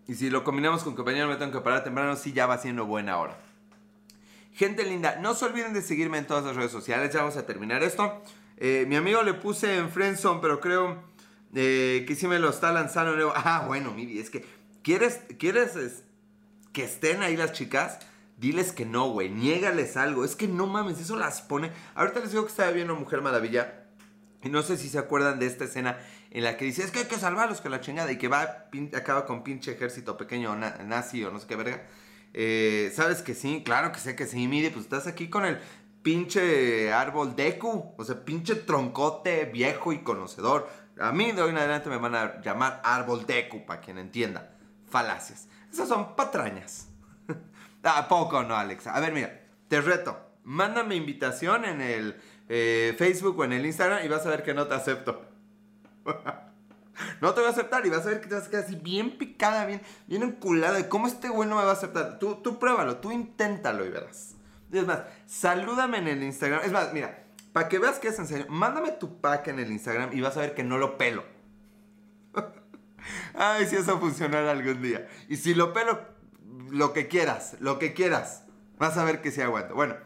Y 0.06 0.14
si 0.16 0.28
lo 0.28 0.44
combinamos 0.44 0.82
con 0.82 0.94
compañero, 0.94 1.28
me 1.28 1.36
tengo 1.36 1.52
que 1.52 1.60
parar 1.64 1.82
temprano, 1.82 2.14
sí 2.14 2.34
ya 2.34 2.44
va 2.44 2.58
siendo 2.58 2.84
buena 2.84 3.16
hora. 3.16 3.38
Gente 4.52 4.84
linda, 4.84 5.16
no 5.16 5.32
se 5.32 5.46
olviden 5.46 5.72
de 5.72 5.80
seguirme 5.80 6.18
en 6.18 6.26
todas 6.26 6.44
las 6.44 6.56
redes 6.56 6.72
sociales. 6.72 7.10
Ya 7.14 7.20
vamos 7.20 7.38
a 7.38 7.46
terminar 7.46 7.82
esto. 7.82 8.22
Eh, 8.60 8.84
mi 8.86 8.96
amigo 8.96 9.22
le 9.22 9.32
puse 9.32 9.78
en 9.78 9.90
Friendzone, 9.90 10.40
pero 10.42 10.60
creo 10.60 11.02
eh, 11.54 12.04
que 12.06 12.14
sí 12.14 12.28
me 12.28 12.38
lo 12.38 12.50
está 12.50 12.72
lanzando. 12.72 13.32
Ah, 13.34 13.64
bueno, 13.66 13.92
Miri, 13.92 14.18
es 14.18 14.28
que 14.28 14.44
¿quieres, 14.82 15.20
quieres 15.38 16.04
que 16.72 16.84
estén 16.84 17.22
ahí 17.22 17.36
las 17.36 17.52
chicas? 17.52 17.98
Diles 18.36 18.72
que 18.72 18.84
no, 18.84 19.10
güey. 19.10 19.30
Niégales 19.30 19.96
algo. 19.96 20.24
Es 20.24 20.36
que 20.36 20.46
no 20.46 20.66
mames, 20.66 21.00
eso 21.00 21.16
las 21.16 21.40
pone. 21.40 21.72
Ahorita 21.94 22.20
les 22.20 22.32
digo 22.32 22.44
que 22.44 22.50
estaba 22.50 22.70
viendo 22.70 22.94
Mujer 22.94 23.22
Maravilla. 23.22 23.84
Y 24.42 24.48
no 24.48 24.62
sé 24.62 24.76
si 24.76 24.88
se 24.88 24.98
acuerdan 24.98 25.38
de 25.38 25.46
esta 25.46 25.64
escena 25.64 25.98
en 26.30 26.44
la 26.44 26.56
que 26.56 26.64
dice, 26.64 26.82
es 26.82 26.90
que 26.90 27.00
hay 27.00 27.04
que 27.06 27.16
salvarlos 27.16 27.60
con 27.60 27.70
la 27.70 27.80
chingada. 27.80 28.12
Y 28.12 28.18
que 28.18 28.28
va, 28.28 28.68
acaba 28.94 29.26
con 29.26 29.42
pinche 29.42 29.72
ejército 29.72 30.16
pequeño 30.16 30.54
nazi 30.56 31.24
o 31.24 31.30
no 31.30 31.38
sé 31.38 31.46
qué 31.46 31.56
verga. 31.56 31.82
Eh, 32.32 32.92
¿Sabes 32.94 33.22
que 33.22 33.34
sí? 33.34 33.62
Claro 33.64 33.92
que 33.92 33.98
sé 33.98 34.16
que 34.16 34.26
sí, 34.26 34.46
Miri. 34.48 34.70
Pues 34.70 34.84
estás 34.84 35.06
aquí 35.06 35.28
con 35.28 35.44
el 35.44 35.58
pinche 36.02 36.92
árbol 36.92 37.36
Deku, 37.36 37.94
o 37.96 38.04
sea, 38.04 38.24
pinche 38.24 38.54
troncote 38.54 39.44
viejo 39.46 39.92
y 39.92 40.02
conocedor. 40.02 40.68
A 40.98 41.12
mí 41.12 41.32
de 41.32 41.42
hoy 41.42 41.50
en 41.50 41.58
adelante 41.58 41.88
me 41.88 41.96
van 41.96 42.14
a 42.14 42.40
llamar 42.42 42.80
árbol 42.84 43.24
deku, 43.26 43.64
para 43.64 43.80
quien 43.80 43.98
entienda. 43.98 44.56
Falacias. 44.88 45.48
Esas 45.72 45.88
son 45.88 46.14
patrañas. 46.14 46.88
¿A 47.82 48.08
poco 48.08 48.42
no, 48.42 48.56
Alexa? 48.56 48.94
A 48.94 49.00
ver, 49.00 49.12
mira, 49.12 49.40
te 49.68 49.80
reto. 49.80 50.18
Mándame 50.44 50.96
invitación 50.96 51.64
en 51.64 51.80
el 51.80 52.20
eh, 52.48 52.94
Facebook 52.98 53.38
o 53.38 53.44
en 53.44 53.52
el 53.52 53.64
Instagram 53.64 54.04
y 54.04 54.08
vas 54.08 54.26
a 54.26 54.30
ver 54.30 54.42
que 54.42 54.52
no 54.52 54.66
te 54.66 54.74
acepto. 54.74 55.24
no 57.20 57.34
te 57.34 57.40
voy 57.40 57.48
a 57.48 57.52
aceptar 57.52 57.86
y 57.86 57.90
vas 57.90 58.04
a 58.06 58.10
ver 58.10 58.20
que 58.20 58.28
te 58.28 58.34
vas 58.34 58.46
a 58.46 58.50
quedar 58.50 58.64
así 58.64 58.74
bien 58.74 59.16
picada, 59.16 59.64
bien, 59.66 59.80
bien 60.06 60.22
enculada. 60.22 60.88
cómo 60.88 61.06
este 61.06 61.28
güey 61.28 61.48
no 61.48 61.56
me 61.56 61.62
va 61.62 61.70
a 61.70 61.74
aceptar? 61.74 62.18
Tú, 62.18 62.36
tú 62.42 62.58
pruébalo, 62.58 62.96
tú 62.96 63.12
inténtalo 63.12 63.86
y 63.86 63.90
verás. 63.90 64.34
Es 64.72 64.86
más, 64.86 65.00
salúdame 65.26 65.98
en 65.98 66.08
el 66.08 66.22
Instagram. 66.22 66.62
Es 66.64 66.72
más, 66.72 66.92
mira, 66.92 67.24
para 67.52 67.68
que 67.68 67.78
veas 67.78 67.98
que 67.98 68.08
es 68.08 68.18
en 68.18 68.26
serio, 68.26 68.46
mándame 68.48 68.92
tu 68.92 69.20
pack 69.20 69.48
en 69.48 69.58
el 69.58 69.70
Instagram 69.72 70.10
y 70.12 70.20
vas 70.20 70.36
a 70.36 70.40
ver 70.40 70.54
que 70.54 70.62
no 70.62 70.78
lo 70.78 70.96
pelo. 70.98 71.24
Ay, 73.34 73.66
si 73.66 73.76
eso 73.76 73.98
funcionara 73.98 74.52
algún 74.52 74.82
día. 74.82 75.08
Y 75.28 75.36
si 75.36 75.54
lo 75.54 75.72
pelo, 75.72 76.00
lo 76.70 76.92
que 76.92 77.08
quieras, 77.08 77.56
lo 77.60 77.78
que 77.78 77.92
quieras. 77.94 78.44
Vas 78.78 78.96
a 78.96 79.04
ver 79.04 79.20
que 79.20 79.30
sí 79.30 79.40
aguanto. 79.40 79.74
Bueno, 79.74 79.96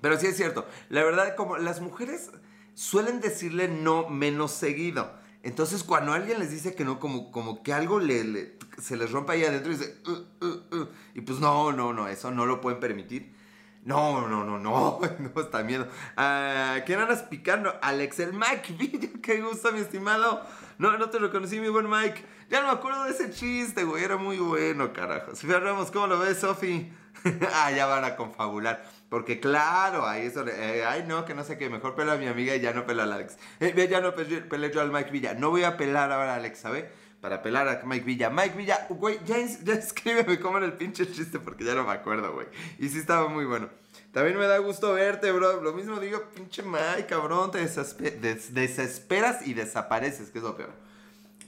pero 0.00 0.18
sí 0.18 0.26
es 0.26 0.36
cierto. 0.36 0.66
La 0.88 1.04
verdad, 1.04 1.36
como 1.36 1.58
las 1.58 1.80
mujeres 1.80 2.30
suelen 2.74 3.20
decirle 3.20 3.68
no 3.68 4.08
menos 4.08 4.52
seguido. 4.52 5.18
Entonces, 5.42 5.84
cuando 5.84 6.12
alguien 6.12 6.38
les 6.38 6.50
dice 6.50 6.74
que 6.74 6.84
no, 6.84 6.98
como, 6.98 7.30
como 7.30 7.62
que 7.62 7.72
algo 7.72 8.00
se 8.00 8.96
les 8.96 9.10
rompe 9.10 9.32
ahí 9.32 9.44
adentro 9.44 9.72
y 9.72 9.76
dice, 9.76 9.96
uh, 10.06 10.44
uh, 10.44 10.76
uh". 10.76 10.88
y 11.14 11.20
pues 11.22 11.40
no, 11.40 11.72
no, 11.72 11.92
no, 11.92 12.08
eso 12.08 12.30
no 12.30 12.46
lo 12.46 12.60
pueden 12.60 12.80
permitir. 12.80 13.34
No, 13.82 14.28
no, 14.28 14.44
no, 14.44 14.58
no, 14.58 15.00
no, 15.18 15.40
está 15.40 15.62
miedo. 15.62 15.86
Uh, 16.16 16.84
¿Quién 16.84 17.00
andas 17.00 17.22
picando? 17.22 17.74
Alex, 17.80 18.20
el 18.20 18.34
Mike 18.34 18.74
Video, 18.78 19.10
qué 19.22 19.40
gusto, 19.40 19.72
mi 19.72 19.80
estimado. 19.80 20.42
No, 20.78 20.98
no 20.98 21.08
te 21.08 21.18
reconocí, 21.18 21.60
mi 21.60 21.68
buen 21.68 21.88
Mike. 21.88 22.22
Ya 22.50 22.60
no 22.60 22.66
me 22.66 22.72
acuerdo 22.72 23.04
de 23.04 23.12
ese 23.12 23.30
chiste, 23.30 23.84
güey, 23.84 24.04
era 24.04 24.16
muy 24.16 24.36
bueno, 24.38 24.92
carajo. 24.92 25.34
Sofía 25.34 25.60
Ramos, 25.60 25.90
¿cómo 25.90 26.08
lo 26.08 26.18
ves, 26.18 26.40
Sofi? 26.40 26.92
ah, 27.54 27.70
ya 27.70 27.86
van 27.86 28.04
a 28.04 28.16
confabular. 28.16 28.84
Porque 29.08 29.40
claro, 29.40 30.06
ahí 30.06 30.26
eso, 30.26 30.46
eh, 30.46 30.84
ay 30.86 31.04
no, 31.06 31.24
que 31.24 31.34
no 31.34 31.42
sé 31.42 31.58
qué, 31.58 31.68
mejor 31.68 31.94
pelo 31.94 32.12
a 32.12 32.16
mi 32.16 32.26
amiga 32.26 32.54
y 32.54 32.60
ya 32.60 32.72
no 32.72 32.86
pelo 32.86 33.02
a 33.02 33.04
Alex. 33.06 33.38
Eh, 33.60 33.88
ya 33.90 34.00
no 34.00 34.14
peleo 34.14 34.70
yo 34.70 34.80
al 34.80 34.92
Mike 34.92 35.10
Villa. 35.10 35.34
No 35.34 35.50
voy 35.50 35.64
a 35.64 35.76
pelar 35.76 36.12
ahora 36.12 36.34
a 36.34 36.36
Alex, 36.36 36.60
¿sabes? 36.60 36.84
Para 37.20 37.42
pelar 37.42 37.68
a 37.68 37.82
Mike 37.84 38.04
Villa. 38.04 38.30
Mike 38.30 38.56
Villa, 38.56 38.86
güey, 38.88 39.18
ya, 39.26 39.36
ya 39.64 39.74
escríbeme 39.74 40.40
cómo 40.40 40.58
era 40.58 40.66
el 40.66 40.74
pinche 40.74 41.10
chiste 41.10 41.38
porque 41.38 41.64
ya 41.64 41.74
no 41.74 41.84
me 41.84 41.92
acuerdo, 41.92 42.32
güey. 42.32 42.46
Y 42.78 42.88
sí 42.88 42.98
estaba 42.98 43.28
muy 43.28 43.44
bueno. 43.44 43.68
También 44.12 44.38
me 44.38 44.46
da 44.46 44.58
gusto 44.58 44.92
verte, 44.92 45.30
bro. 45.30 45.60
Lo 45.60 45.72
mismo 45.72 46.00
digo, 46.00 46.22
pinche 46.34 46.62
Mike, 46.62 47.06
cabrón, 47.08 47.50
te 47.50 47.58
desesperas 47.58 49.46
y 49.46 49.54
desapareces, 49.54 50.30
que 50.30 50.38
es 50.38 50.44
lo 50.44 50.56
peor. 50.56 50.72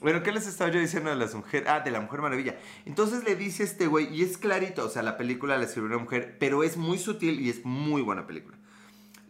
Bueno, 0.03 0.21
¿qué 0.21 0.33
les 0.33 0.47
estaba 0.47 0.69
yo 0.69 0.81
diciendo 0.81 1.09
de 1.09 1.15
las 1.15 1.33
mujeres? 1.33 1.67
Ah, 1.69 1.79
de 1.79 1.89
la 1.89 2.01
Mujer 2.01 2.19
Maravilla. 2.19 2.57
Entonces 2.85 3.23
le 3.23 3.37
dice 3.37 3.63
este 3.63 3.87
güey, 3.87 4.13
y 4.13 4.21
es 4.21 4.37
clarito, 4.37 4.85
o 4.85 4.89
sea, 4.89 5.01
la 5.01 5.17
película 5.17 5.57
la 5.57 5.63
escribió 5.63 5.87
una 5.87 5.97
mujer, 5.97 6.35
pero 6.39 6.63
es 6.63 6.75
muy 6.75 6.97
sutil 6.97 7.39
y 7.39 7.49
es 7.49 7.63
muy 7.63 8.01
buena 8.01 8.27
película. 8.27 8.57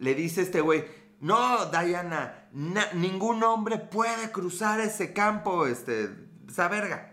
Le 0.00 0.16
dice 0.16 0.42
este 0.42 0.60
güey, 0.60 0.84
no, 1.20 1.70
Diana, 1.70 2.48
ningún 2.92 3.44
hombre 3.44 3.78
puede 3.78 4.32
cruzar 4.32 4.80
ese 4.80 5.12
campo, 5.12 5.66
este, 5.66 6.10
esa 6.54 6.68
verga. 6.68 7.10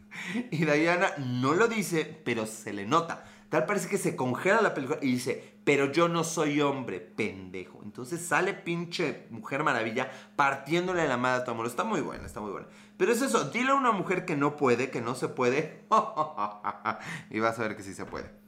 y 0.50 0.66
Diana 0.66 1.12
no 1.16 1.54
lo 1.54 1.66
dice, 1.66 2.20
pero 2.24 2.44
se 2.46 2.74
le 2.74 2.84
nota. 2.84 3.24
Tal 3.48 3.64
parece 3.64 3.88
que 3.88 3.98
se 3.98 4.16
congela 4.16 4.60
la 4.60 4.74
película 4.74 4.98
y 5.00 5.12
dice, 5.12 5.56
pero 5.64 5.90
yo 5.92 6.08
no 6.08 6.24
soy 6.24 6.60
hombre, 6.60 7.00
pendejo. 7.00 7.80
Entonces 7.82 8.20
sale 8.20 8.52
pinche 8.52 9.26
Mujer 9.30 9.62
Maravilla 9.62 10.10
partiéndole 10.36 11.08
la 11.08 11.16
madre 11.16 11.42
a 11.42 11.44
tu 11.44 11.50
amor. 11.50 11.66
Está 11.66 11.84
muy 11.84 12.00
buena, 12.02 12.26
está 12.26 12.40
muy 12.40 12.50
buena. 12.50 12.66
Pero 12.98 13.12
es 13.12 13.22
eso, 13.22 13.50
dile 13.50 13.70
a 13.70 13.74
una 13.74 13.92
mujer 13.92 14.26
que 14.26 14.36
no 14.36 14.56
puede, 14.56 14.90
que 14.90 15.00
no 15.00 15.14
se 15.14 15.28
puede. 15.28 15.84
y 17.30 17.40
vas 17.40 17.58
a 17.58 17.62
ver 17.62 17.76
que 17.76 17.82
sí 17.82 17.94
se 17.94 18.04
puede. 18.04 18.41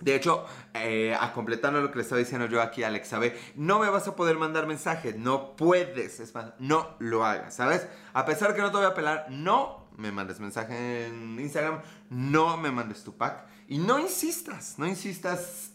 De 0.00 0.14
hecho, 0.14 0.44
eh, 0.74 1.16
a 1.18 1.32
completando 1.32 1.80
lo 1.80 1.90
que 1.90 1.96
le 1.96 2.02
estaba 2.02 2.18
diciendo 2.20 2.46
yo 2.46 2.62
aquí 2.62 2.84
a 2.84 2.88
Alexa 2.88 3.18
B, 3.18 3.36
no 3.56 3.78
me 3.78 3.88
vas 3.88 4.06
a 4.06 4.14
poder 4.14 4.36
mandar 4.36 4.66
mensaje, 4.66 5.14
no 5.14 5.56
puedes, 5.56 6.32
no 6.58 6.96
lo 7.00 7.24
hagas, 7.24 7.54
¿sabes? 7.54 7.86
A 8.12 8.24
pesar 8.24 8.54
que 8.54 8.60
no 8.60 8.70
te 8.70 8.76
voy 8.76 8.86
a 8.86 8.94
pelar, 8.94 9.26
no 9.30 9.88
me 9.96 10.12
mandes 10.12 10.38
mensaje 10.38 11.06
en 11.06 11.38
Instagram, 11.40 11.80
no 12.10 12.56
me 12.56 12.70
mandes 12.70 13.02
tu 13.02 13.16
pack 13.16 13.46
y 13.66 13.78
no 13.78 13.98
insistas, 13.98 14.78
no 14.78 14.86
insistas 14.86 15.72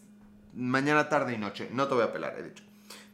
mañana, 0.54 1.10
tarde 1.10 1.34
y 1.34 1.38
noche, 1.38 1.70
no 1.72 1.88
te 1.88 1.96
voy 1.96 2.04
a 2.04 2.14
pelar, 2.14 2.36
he 2.38 2.44
dicho. 2.44 2.64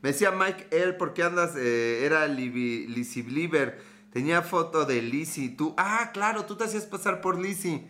Me 0.02 0.10
decía 0.10 0.32
Mike, 0.32 0.67
él, 0.72 0.95
¿por 0.95 1.13
qué 1.13 1.24
andas? 1.24 1.56
Eh, 1.58 2.06
era 2.06 2.28
Lizzie 2.28 3.24
Believer, 3.24 3.82
tenía 4.12 4.41
foto 4.41 4.86
de 4.86 5.02
Lizzie, 5.02 5.50
tú, 5.50 5.74
ah, 5.78 6.12
claro, 6.13 6.45
tú 6.45 6.56
te 6.56 6.65
hacías 6.65 6.86
pasar 6.86 7.22
por 7.22 7.39
Lizzie. 7.39 7.89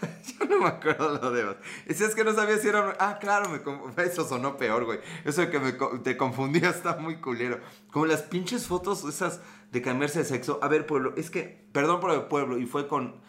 No 0.48 0.58
me 0.58 0.66
acuerdo 0.66 1.18
lo 1.20 1.30
de 1.30 1.56
Si 1.94 2.02
es 2.02 2.14
que 2.14 2.24
no 2.24 2.34
sabía 2.34 2.58
si 2.58 2.68
era. 2.68 2.96
Ah, 2.98 3.18
claro, 3.20 3.48
me... 3.48 4.02
eso 4.04 4.26
sonó 4.26 4.56
peor, 4.56 4.84
güey. 4.84 5.00
Eso 5.24 5.42
de 5.42 5.50
que 5.50 5.58
me... 5.58 5.72
te 6.02 6.16
confundía 6.16 6.70
está 6.70 6.96
muy 6.96 7.16
culero. 7.16 7.60
Como 7.90 8.06
las 8.06 8.22
pinches 8.22 8.66
fotos 8.66 9.04
esas 9.04 9.40
de 9.70 9.82
cambiarse 9.82 10.20
de 10.20 10.24
sexo. 10.24 10.58
A 10.62 10.68
ver, 10.68 10.86
pueblo, 10.86 11.14
es 11.16 11.30
que. 11.30 11.64
Perdón 11.72 12.00
por 12.00 12.10
el 12.12 12.22
pueblo, 12.22 12.58
y 12.58 12.66
fue 12.66 12.88
con 12.88 13.20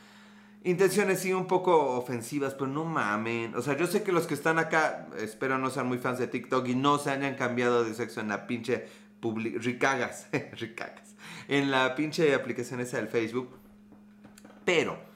intenciones 0.64 1.20
sí 1.20 1.34
un 1.34 1.48
poco 1.48 1.98
ofensivas, 1.98 2.54
pero 2.54 2.68
no 2.68 2.86
mamen. 2.86 3.56
O 3.56 3.62
sea, 3.62 3.78
yo 3.78 3.88
sé 3.88 4.04
que 4.04 4.12
los 4.12 4.28
que 4.28 4.34
están 4.34 4.60
acá, 4.60 5.08
espero 5.18 5.58
no 5.58 5.70
sean 5.70 5.88
muy 5.88 5.98
fans 5.98 6.20
de 6.20 6.28
TikTok 6.28 6.68
y 6.68 6.76
no 6.76 6.98
se 6.98 7.12
hayan 7.12 7.36
cambiado 7.36 7.84
de 7.84 7.94
sexo 7.94 8.22
en 8.22 8.30
la 8.30 8.48
pinche. 8.48 8.88
Ricagas. 9.24 10.30
Ricagas. 10.54 11.16
En 11.48 11.70
la 11.70 11.94
pinche 11.94 12.34
aplicación 12.34 12.80
esa 12.80 12.98
del 12.98 13.08
Facebook. 13.08 13.50
Pero 14.66 15.11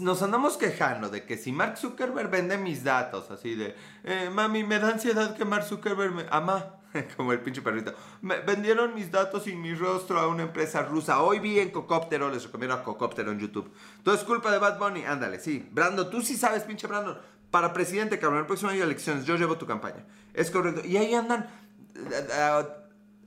nos 0.00 0.22
andamos 0.22 0.56
quejando 0.56 1.10
de 1.10 1.24
que 1.24 1.36
si 1.36 1.52
Mark 1.52 1.76
Zuckerberg 1.76 2.30
vende 2.30 2.56
mis 2.56 2.84
datos, 2.84 3.30
así 3.30 3.54
de, 3.54 3.74
eh, 4.04 4.30
mami, 4.32 4.64
me 4.64 4.78
da 4.78 4.88
ansiedad 4.88 5.36
que 5.36 5.44
Mark 5.44 5.64
Zuckerberg 5.64 6.14
me 6.14 6.26
ama, 6.30 6.76
como 7.16 7.32
el 7.32 7.40
pinche 7.40 7.60
perrito, 7.60 7.94
me 8.22 8.40
vendieron 8.40 8.94
mis 8.94 9.10
datos 9.10 9.46
y 9.46 9.54
mi 9.54 9.74
rostro 9.74 10.18
a 10.18 10.28
una 10.28 10.44
empresa 10.44 10.82
rusa. 10.82 11.20
Hoy 11.20 11.38
vi 11.38 11.58
en 11.58 11.70
Cocóptero, 11.70 12.30
les 12.30 12.44
recomiendo 12.44 12.74
a 12.74 12.82
Cocóptero 12.82 13.32
en 13.32 13.40
YouTube. 13.40 13.70
Todo 14.02 14.14
es 14.14 14.24
culpa 14.24 14.50
de 14.50 14.58
Bad 14.58 14.78
Bunny, 14.78 15.04
ándale, 15.04 15.38
sí. 15.38 15.68
Brandon, 15.70 16.08
tú 16.10 16.22
sí 16.22 16.36
sabes, 16.36 16.62
pinche 16.62 16.86
Brandon. 16.86 17.18
Para 17.50 17.72
presidente, 17.72 18.18
cabrón, 18.18 18.40
el 18.40 18.46
próximo 18.46 18.70
año 18.70 18.80
de 18.80 18.86
elecciones, 18.86 19.26
yo 19.26 19.36
llevo 19.36 19.56
tu 19.58 19.66
campaña. 19.66 20.04
Es 20.32 20.50
correcto. 20.50 20.80
Y 20.84 20.96
ahí 20.96 21.14
andan... 21.14 21.48
Eh, 21.94 22.26
eh, 22.32 22.64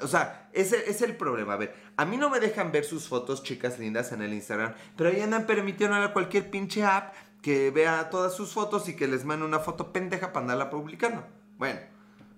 o 0.02 0.08
sea, 0.08 0.50
ese 0.54 0.90
es 0.90 1.02
el 1.02 1.16
problema. 1.16 1.54
A 1.54 1.58
ver, 1.58 1.76
a 1.96 2.06
mí 2.06 2.18
no 2.18 2.30
me 2.30 2.40
dejan 2.40 2.72
ver 2.72 2.86
sus 2.86 3.08
fotos 3.08 3.44
chicas 3.44 3.80
lindas 3.80 4.12
en 4.12 4.22
el 4.22 4.34
Instagram, 4.34 4.74
pero 4.96 5.10
ahí 5.10 5.22
andan 5.22 5.46
permitiendo 5.46 5.96
a 5.96 6.14
cualquier 6.14 6.50
pinche 6.50 6.84
app 6.84 7.14
que 7.42 7.72
vea 7.72 8.10
todas 8.10 8.36
sus 8.36 8.54
fotos 8.54 8.90
y 8.90 8.96
que 8.96 9.08
les 9.08 9.26
mande 9.26 9.46
una 9.46 9.60
foto 9.60 9.92
pendeja 9.94 10.34
para 10.34 10.44
andarla 10.44 10.70
publicando. 10.70 11.24
Bueno, 11.58 11.80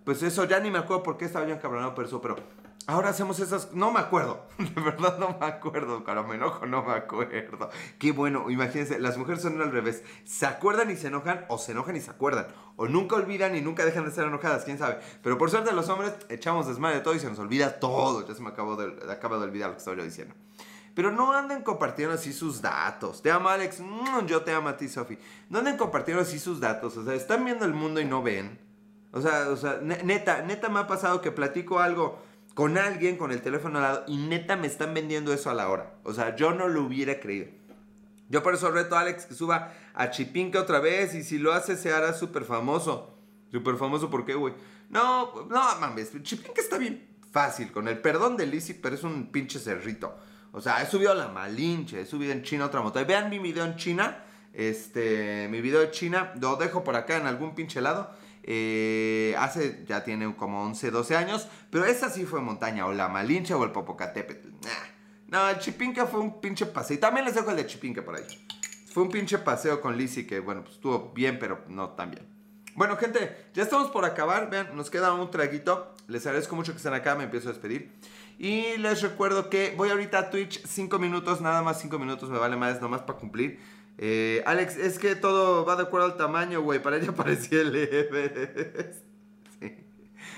pues 0.03 0.23
eso 0.23 0.45
ya 0.45 0.59
ni 0.59 0.71
me 0.71 0.79
acuerdo 0.79 1.03
por 1.03 1.17
qué 1.17 1.25
estaba 1.25 1.47
yo 1.47 1.53
encabronado 1.53 1.95
por 1.95 2.05
eso, 2.05 2.21
pero 2.21 2.35
Ahora 2.87 3.09
hacemos 3.09 3.39
esas. 3.39 3.73
No 3.73 3.91
me 3.91 3.99
acuerdo. 3.99 4.47
De 4.57 4.81
verdad 4.81 5.19
no 5.19 5.37
me 5.39 5.45
acuerdo. 5.45 6.03
Cuando 6.03 6.23
me 6.23 6.35
enojo, 6.35 6.65
no 6.65 6.83
me 6.83 6.93
acuerdo. 6.93 7.69
Qué 7.99 8.11
bueno. 8.11 8.49
Imagínense, 8.49 8.99
las 8.99 9.17
mujeres 9.17 9.41
son 9.41 9.61
al 9.61 9.71
revés. 9.71 10.03
Se 10.23 10.45
acuerdan 10.45 10.89
y 10.89 10.95
se 10.95 11.07
enojan, 11.07 11.45
o 11.49 11.57
se 11.57 11.73
enojan 11.73 11.95
y 11.95 12.01
se 12.01 12.11
acuerdan. 12.11 12.47
O 12.77 12.87
nunca 12.87 13.15
olvidan 13.15 13.55
y 13.55 13.61
nunca 13.61 13.85
dejan 13.85 14.03
de 14.03 14.09
estar 14.09 14.25
enojadas, 14.25 14.63
quién 14.63 14.77
sabe. 14.77 14.99
Pero 15.21 15.37
por 15.37 15.51
suerte, 15.51 15.71
los 15.71 15.87
hombres 15.89 16.13
echamos 16.29 16.67
desmadre 16.67 16.97
de 16.97 17.01
todo 17.01 17.13
y 17.13 17.19
se 17.19 17.29
nos 17.29 17.37
olvida 17.37 17.79
todo. 17.79 18.27
Ya 18.27 18.33
se 18.33 18.41
me 18.41 18.49
acabó 18.49 18.75
de, 18.75 18.87
olvidar 18.87 19.69
lo 19.69 19.75
que 19.75 19.79
estaba 19.79 19.97
yo 19.97 20.03
diciendo. 20.03 20.33
Pero 20.95 21.11
no 21.11 21.31
anden 21.33 21.61
compartiendo 21.61 22.15
así 22.15 22.33
sus 22.33 22.61
datos. 22.61 23.21
Te 23.21 23.31
amo, 23.31 23.49
Alex. 23.49 23.81
Mm, 23.81 24.25
yo 24.25 24.41
te 24.41 24.51
amo 24.51 24.69
a 24.69 24.77
ti, 24.77 24.89
Sofi. 24.89 25.17
No 25.49 25.59
anden 25.59 25.77
compartiendo 25.77 26.23
así 26.23 26.39
sus 26.39 26.59
datos. 26.59 26.97
O 26.97 27.05
sea, 27.05 27.13
están 27.13 27.45
viendo 27.45 27.65
el 27.65 27.73
mundo 27.73 28.01
y 28.01 28.05
no 28.05 28.23
ven. 28.23 28.59
O 29.11 29.21
sea, 29.21 29.49
o 29.49 29.57
sea, 29.57 29.79
neta, 29.81 30.41
neta 30.41 30.69
me 30.69 30.79
ha 30.79 30.87
pasado 30.87 31.21
que 31.21 31.31
platico 31.31 31.79
algo 31.79 32.19
con 32.53 32.77
alguien 32.77 33.17
con 33.17 33.31
el 33.31 33.41
teléfono 33.41 33.77
al 33.77 33.83
lado 33.83 34.03
y 34.07 34.17
neta 34.17 34.55
me 34.55 34.67
están 34.67 34.93
vendiendo 34.93 35.33
eso 35.33 35.49
a 35.49 35.53
la 35.53 35.69
hora. 35.69 35.93
O 36.03 36.13
sea, 36.13 36.35
yo 36.35 36.53
no 36.53 36.67
lo 36.67 36.83
hubiera 36.83 37.19
creído. 37.19 37.47
Yo 38.29 38.43
por 38.43 38.53
eso 38.53 38.69
reto 38.71 38.95
a 38.95 39.01
Alex 39.01 39.25
que 39.25 39.33
suba 39.33 39.73
a 39.93 40.11
Chipinque 40.11 40.57
otra 40.57 40.79
vez 40.79 41.15
y 41.15 41.23
si 41.23 41.39
lo 41.39 41.53
hace 41.53 41.75
se 41.75 41.93
hará 41.93 42.13
súper 42.13 42.43
famoso. 42.43 43.15
Súper 43.51 43.75
famoso, 43.77 44.09
¿por 44.09 44.25
qué, 44.25 44.35
güey? 44.35 44.53
No, 44.89 45.45
no 45.49 45.79
mames, 45.79 46.11
Chipinque 46.21 46.61
está 46.61 46.77
bien 46.77 47.09
fácil, 47.31 47.71
con 47.71 47.87
el 47.87 47.99
perdón 47.99 48.37
de 48.37 48.45
Lizzy, 48.45 48.73
pero 48.73 48.95
es 48.95 49.03
un 49.03 49.31
pinche 49.31 49.59
cerrito. 49.59 50.15
O 50.51 50.61
sea, 50.61 50.81
he 50.81 50.87
subido 50.87 51.11
a 51.11 51.15
la 51.15 51.27
Malinche, 51.27 52.01
he 52.01 52.05
subido 52.05 52.31
en 52.31 52.43
China 52.43 52.65
otra 52.65 52.81
moto. 52.81 53.03
Vean 53.05 53.29
mi 53.29 53.39
video 53.39 53.65
en 53.65 53.75
China, 53.75 54.23
este, 54.53 55.47
mi 55.49 55.61
video 55.61 55.79
de 55.79 55.91
China, 55.91 56.33
lo 56.39 56.55
dejo 56.55 56.83
por 56.83 56.95
acá 56.95 57.17
en 57.17 57.27
algún 57.27 57.53
pinche 57.53 57.81
lado. 57.81 58.09
Eh, 58.51 59.35
hace, 59.37 59.85
ya 59.87 60.03
tiene 60.03 60.35
como 60.35 60.63
11, 60.63 60.89
12 60.89 61.15
años, 61.15 61.47
pero 61.69 61.85
esa 61.85 62.09
sí 62.09 62.25
fue 62.25 62.41
montaña, 62.41 62.87
o 62.87 62.91
la 62.91 63.07
Malinche 63.07 63.53
o 63.53 63.63
el 63.63 63.71
Popocatépetl. 63.71 64.49
No, 65.27 65.47
el 65.47 65.59
Chipinque 65.59 66.03
fue 66.07 66.19
un 66.19 66.41
pinche 66.41 66.65
paseo. 66.65 66.97
Y 66.97 66.99
también 66.99 67.25
les 67.25 67.35
dejo 67.35 67.51
el 67.51 67.57
de 67.57 67.67
Chipinque 67.67 68.01
por 68.01 68.15
ahí. 68.15 68.23
Fue 68.91 69.03
un 69.03 69.09
pinche 69.09 69.37
paseo 69.37 69.79
con 69.81 69.95
Lizzie 69.95 70.25
que, 70.25 70.39
bueno, 70.39 70.63
pues 70.63 70.77
estuvo 70.77 71.11
bien, 71.13 71.37
pero 71.37 71.63
no 71.67 71.89
tan 71.89 72.09
bien. 72.09 72.25
Bueno, 72.73 72.97
gente, 72.97 73.49
ya 73.53 73.61
estamos 73.61 73.91
por 73.91 74.03
acabar. 74.03 74.49
Vean, 74.49 74.75
nos 74.75 74.89
queda 74.89 75.13
un 75.13 75.29
traguito. 75.29 75.95
Les 76.07 76.25
agradezco 76.25 76.55
mucho 76.55 76.71
que 76.71 76.77
estén 76.77 76.95
acá. 76.95 77.13
Me 77.13 77.25
empiezo 77.25 77.49
a 77.49 77.51
despedir. 77.51 77.93
Y 78.39 78.77
les 78.77 79.03
recuerdo 79.03 79.51
que 79.51 79.75
voy 79.77 79.89
ahorita 79.89 80.17
a 80.17 80.29
Twitch 80.31 80.65
5 80.65 80.97
minutos, 80.97 81.41
nada 81.41 81.61
más 81.61 81.79
5 81.81 81.99
minutos, 81.99 82.29
me 82.29 82.39
vale 82.39 82.55
más, 82.55 82.81
nomás 82.81 83.01
para 83.01 83.19
cumplir. 83.19 83.59
Eh, 84.01 84.41
Alex, 84.45 84.77
es 84.77 84.97
que 84.97 85.15
todo 85.17 85.65
va 85.65 85.75
de 85.75 85.83
acuerdo 85.83 86.07
al 86.07 86.15
tamaño, 86.15 86.61
güey. 86.61 86.81
Para 86.81 86.97
ella 86.97 87.11
parecía 87.15 87.61
el. 87.61 88.99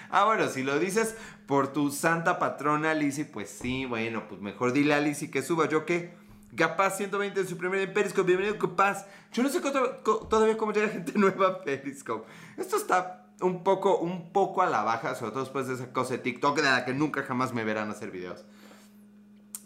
Ah, 0.09 0.25
bueno, 0.25 0.49
si 0.49 0.63
lo 0.63 0.79
dices 0.79 1.15
por 1.45 1.71
tu 1.71 1.91
santa 1.91 2.39
patrona 2.39 2.93
Lizzie, 2.93 3.23
pues 3.23 3.49
sí, 3.49 3.85
bueno, 3.85 4.27
pues 4.27 4.41
mejor 4.41 4.73
dile 4.73 4.95
a 4.95 4.99
Lizzie 4.99 5.29
que 5.29 5.43
suba. 5.43 5.69
¿Yo 5.69 5.85
qué? 5.85 6.13
Gapaz 6.51 6.97
120 6.97 7.39
en 7.39 7.47
su 7.47 7.55
primer 7.55 7.79
en 7.81 7.93
Periscope. 7.93 8.27
Bienvenido, 8.27 8.57
Gapaz. 8.59 9.05
Yo 9.31 9.43
no 9.43 9.49
sé 9.49 9.61
todavía 9.61 10.57
cómo 10.57 10.73
llega 10.73 10.89
gente 10.89 11.13
nueva 11.15 11.47
a 11.47 11.61
Periscope. 11.61 12.27
Esto 12.57 12.77
está 12.77 13.27
un 13.41 13.63
poco, 13.63 13.99
un 13.99 14.33
poco 14.33 14.63
a 14.63 14.65
la 14.65 14.83
baja, 14.83 15.13
sobre 15.13 15.31
todo 15.31 15.43
después 15.43 15.67
de 15.67 15.75
esa 15.75 15.93
cosa 15.93 16.15
de 16.15 16.19
TikTok 16.19 16.57
de 16.57 16.63
la 16.63 16.83
que 16.83 16.93
nunca 16.93 17.23
jamás 17.23 17.53
me 17.53 17.63
verán 17.63 17.91
hacer 17.91 18.09
videos. 18.09 18.43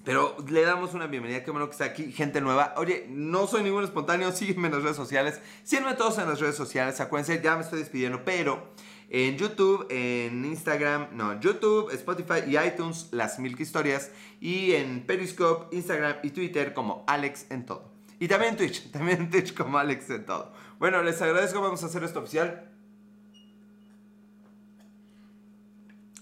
Pero 0.06 0.38
le 0.48 0.62
damos 0.62 0.94
una 0.94 1.08
bienvenida, 1.08 1.44
qué 1.44 1.50
bueno 1.50 1.66
que 1.66 1.72
está 1.72 1.86
aquí, 1.86 2.12
gente 2.12 2.40
nueva. 2.40 2.76
Oye, 2.78 3.08
no 3.10 3.48
soy 3.48 3.64
ningún 3.64 3.84
espontáneo, 3.84 4.32
sígueme 4.32 4.68
en 4.68 4.76
las 4.76 4.84
redes 4.84 4.96
sociales. 4.96 5.42
Sígueme 5.64 5.96
todos 5.96 6.20
en 6.20 6.30
las 6.30 6.40
redes 6.40 6.56
sociales, 6.56 7.02
acuérdense, 7.02 7.42
ya 7.44 7.56
me 7.56 7.64
estoy 7.64 7.80
despidiendo, 7.80 8.24
pero 8.24 8.72
en 9.10 9.36
YouTube, 9.36 9.88
en 9.90 10.46
Instagram, 10.46 11.08
no, 11.14 11.40
YouTube, 11.40 11.90
Spotify 11.92 12.44
y 12.48 12.56
iTunes, 12.56 13.10
las 13.12 13.40
Milk 13.40 13.60
Historias. 13.60 14.12
Y 14.40 14.74
en 14.74 15.08
Periscope, 15.08 15.76
Instagram 15.76 16.18
y 16.22 16.30
Twitter 16.30 16.76
como 16.76 17.04
Alex 17.08 17.48
en 17.50 17.66
todo. 17.66 17.92
Y 18.20 18.28
también 18.28 18.52
en 18.52 18.58
Twitch, 18.58 18.92
también 18.92 19.22
en 19.22 19.30
Twitch 19.32 19.56
como 19.56 19.80
Alex 19.80 20.08
en 20.12 20.26
todo. 20.26 20.54
Bueno, 20.78 21.02
les 21.02 21.20
agradezco, 21.20 21.62
vamos 21.62 21.82
a 21.82 21.88
hacer 21.88 22.04
esto 22.04 22.20
oficial. 22.20 22.70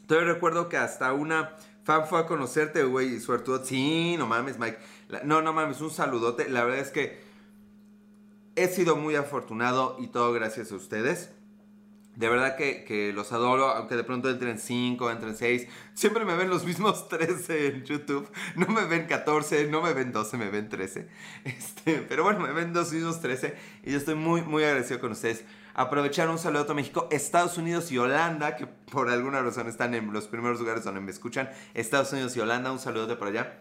Todavía 0.08 0.34
recuerdo 0.34 0.70
que 0.70 0.78
hasta 0.78 1.12
una 1.12 1.58
fan 1.84 2.08
fue 2.08 2.20
a 2.20 2.26
conocerte, 2.26 2.84
güey, 2.84 3.20
suertudo. 3.20 3.64
Sí, 3.64 4.16
no 4.18 4.28
mames, 4.28 4.60
Mike. 4.60 4.78
No, 5.24 5.42
no 5.42 5.54
mames, 5.54 5.82
un 5.82 5.92
saludote. 5.92 6.50
La 6.50 6.64
verdad 6.64 6.80
es 6.80 6.92
que 6.92 7.22
he 8.56 8.68
sido 8.68 8.96
muy 8.96 9.16
afortunado 9.16 9.98
y 10.00 10.08
todo 10.08 10.32
gracias 10.34 10.72
a 10.72 10.76
ustedes. 10.76 11.32
De 12.16 12.30
verdad 12.30 12.56
que, 12.56 13.12
los 13.14 13.32
adoro, 13.32 13.70
aunque 13.70 13.96
de 13.96 14.04
pronto 14.04 14.30
entren 14.30 14.60
5, 14.60 15.10
entren 15.10 15.36
6. 15.36 15.68
Siempre 15.96 16.26
me 16.26 16.36
ven 16.36 16.50
los 16.50 16.64
mismos 16.64 17.08
13 17.10 17.68
en 17.68 17.84
YouTube. 17.86 18.30
No 18.56 18.68
me 18.68 18.86
ven 18.86 19.08
14, 19.08 19.68
no 19.68 19.82
me 19.82 19.94
ven 19.94 20.12
12, 20.12 20.38
me 20.38 20.50
ven 20.50 20.70
13. 20.70 21.08
Este, 21.44 22.06
pero 22.08 22.24
bueno, 22.24 22.40
me 22.40 22.54
ven 22.54 22.72
los 22.74 22.94
mismos 22.94 23.20
13. 23.20 23.56
Y 23.84 23.92
yo 23.92 23.98
estoy 23.98 24.16
muy, 24.16 24.42
muy 24.44 24.64
agradecido 24.64 25.00
con 25.00 25.12
ustedes. 25.14 25.44
Aprovechar 25.76 26.30
un 26.30 26.38
saludo 26.38 26.72
a 26.72 26.74
México, 26.76 27.08
Estados 27.12 27.58
Unidos 27.58 27.92
y 27.92 27.98
Holanda, 27.98 28.56
que 28.56 28.68
por 28.68 29.10
alguna 29.10 29.42
razón 29.42 29.68
están 29.68 29.96
en 29.96 30.14
los 30.14 30.28
primeros 30.28 30.60
lugares 30.60 30.84
donde 30.84 31.02
me 31.02 31.10
escuchan. 31.10 31.50
Estados 31.74 32.12
Unidos 32.14 32.38
y 32.38 32.42
Holanda, 32.42 32.72
un 32.72 32.80
saludo 32.80 33.18
por 33.18 33.30
allá. 33.30 33.60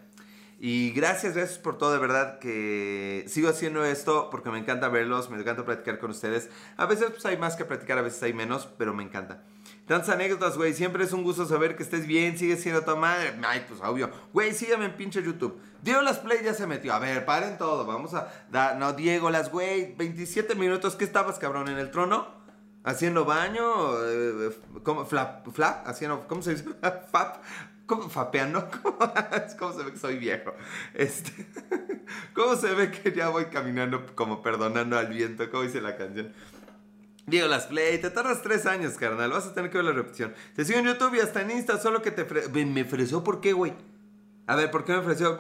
Y 0.61 0.93
gracias, 0.93 1.35
gracias 1.35 1.59
por 1.59 1.77
todo, 1.77 1.93
de 1.93 1.99
verdad 1.99 2.39
que 2.39 3.25
sigo 3.27 3.49
haciendo 3.49 3.85
esto 3.85 4.29
porque 4.31 4.51
me 4.51 4.59
encanta 4.59 4.89
verlos, 4.89 5.29
me 5.29 5.41
encanta 5.41 5.65
platicar 5.65 5.99
con 5.99 6.11
ustedes. 6.11 6.51
A 6.77 6.87
veces 6.87 7.07
pues, 7.11 7.25
hay 7.27 7.37
más 7.37 7.57
que 7.57 7.65
platicar, 7.65 7.99
a 7.99 8.03
veces 8.03 8.23
hay 8.23 8.33
menos, 8.33 8.69
pero 8.79 8.95
me 8.95 9.03
encanta. 9.03 9.43
Tantas 9.87 10.11
anécdotas, 10.11 10.57
güey, 10.57 10.75
siempre 10.75 11.05
es 11.05 11.13
un 11.13 11.25
gusto 11.25 11.45
saber 11.45 11.77
que 11.77 11.83
estés 11.83 12.07
bien, 12.07 12.39
sigue 12.39 12.57
siendo 12.57 12.83
tu 12.83 12.97
madre. 12.97 13.35
Ay, 13.45 13.65
pues 13.69 13.81
obvio. 13.81 14.11
Güey, 14.33 14.55
sígueme 14.55 14.85
en 14.85 14.97
pinche 14.97 15.23
YouTube. 15.23 15.61
Diego 15.83 16.03
Las 16.03 16.19
Play 16.19 16.39
ya 16.45 16.55
se 16.55 16.67
metió. 16.67 16.95
A 16.95 16.99
ver, 16.99 17.25
paren 17.25 17.59
todo, 17.59 17.85
vamos 17.85 18.15
a... 18.15 18.33
dar 18.51 18.77
no, 18.77 18.93
Diego 18.93 19.31
Las, 19.31 19.51
güey, 19.51 19.95
27 19.97 20.55
minutos, 20.55 20.95
¿qué 20.95 21.05
estabas, 21.05 21.39
cabrón, 21.39 21.69
en 21.69 21.79
el 21.79 21.91
trono? 21.91 22.43
Haciendo 22.85 23.25
baño, 23.25 23.63
eh, 24.05 24.51
¿cómo? 24.83 25.05
Flap, 25.05 25.49
flap, 25.53 25.87
haciendo, 25.87 26.27
¿cómo 26.27 26.43
se 26.43 26.55
dice? 26.55 26.65
Fap, 27.13 27.37
¿Cómo 27.87 28.09
fapeando? 28.09 28.71
¿Cómo, 29.59 29.73
se 29.73 29.83
ve 29.85 29.93
que 29.93 29.99
soy 29.99 30.17
viejo? 30.19 30.55
Este, 30.95 31.47
¿Cómo 32.33 32.57
se 32.57 32.73
ve 32.75 32.91
que 32.91 33.13
ya 33.13 33.29
voy 33.29 33.47
caminando 33.47 34.07
como 34.15 34.43
perdonando 34.43 34.99
al 34.99 35.09
viento? 35.09 35.51
¿Cómo 35.51 35.65
dice 35.65 35.81
la 35.81 35.97
canción? 35.97 36.33
Diego 37.27 37.47
Las 37.47 37.67
Play, 37.67 37.99
te 37.99 38.11
tardas 38.11 38.43
tres 38.43 38.67
años, 38.67 38.95
carnal. 38.95 39.31
Vas 39.31 39.47
a 39.47 39.55
tener 39.55 39.71
que 39.71 39.79
ver 39.79 39.85
la 39.85 39.93
repetición. 39.93 40.35
Te 40.57 40.65
sigo 40.65 40.81
en 40.81 40.87
YouTube 40.87 41.15
y 41.15 41.21
hasta 41.21 41.43
en 41.43 41.53
Insta, 41.53 41.79
solo 41.79 42.03
que 42.03 42.11
te... 42.11 42.25
¿Me 42.65 42.83
ofreció 42.83 43.23
por 43.23 43.41
qué, 43.41 43.53
güey? 43.53 43.75
A 44.47 44.57
ver, 44.57 44.73
¿por 44.73 44.85
qué 44.85 44.93
me 44.93 44.99
ofreció? 44.99 45.37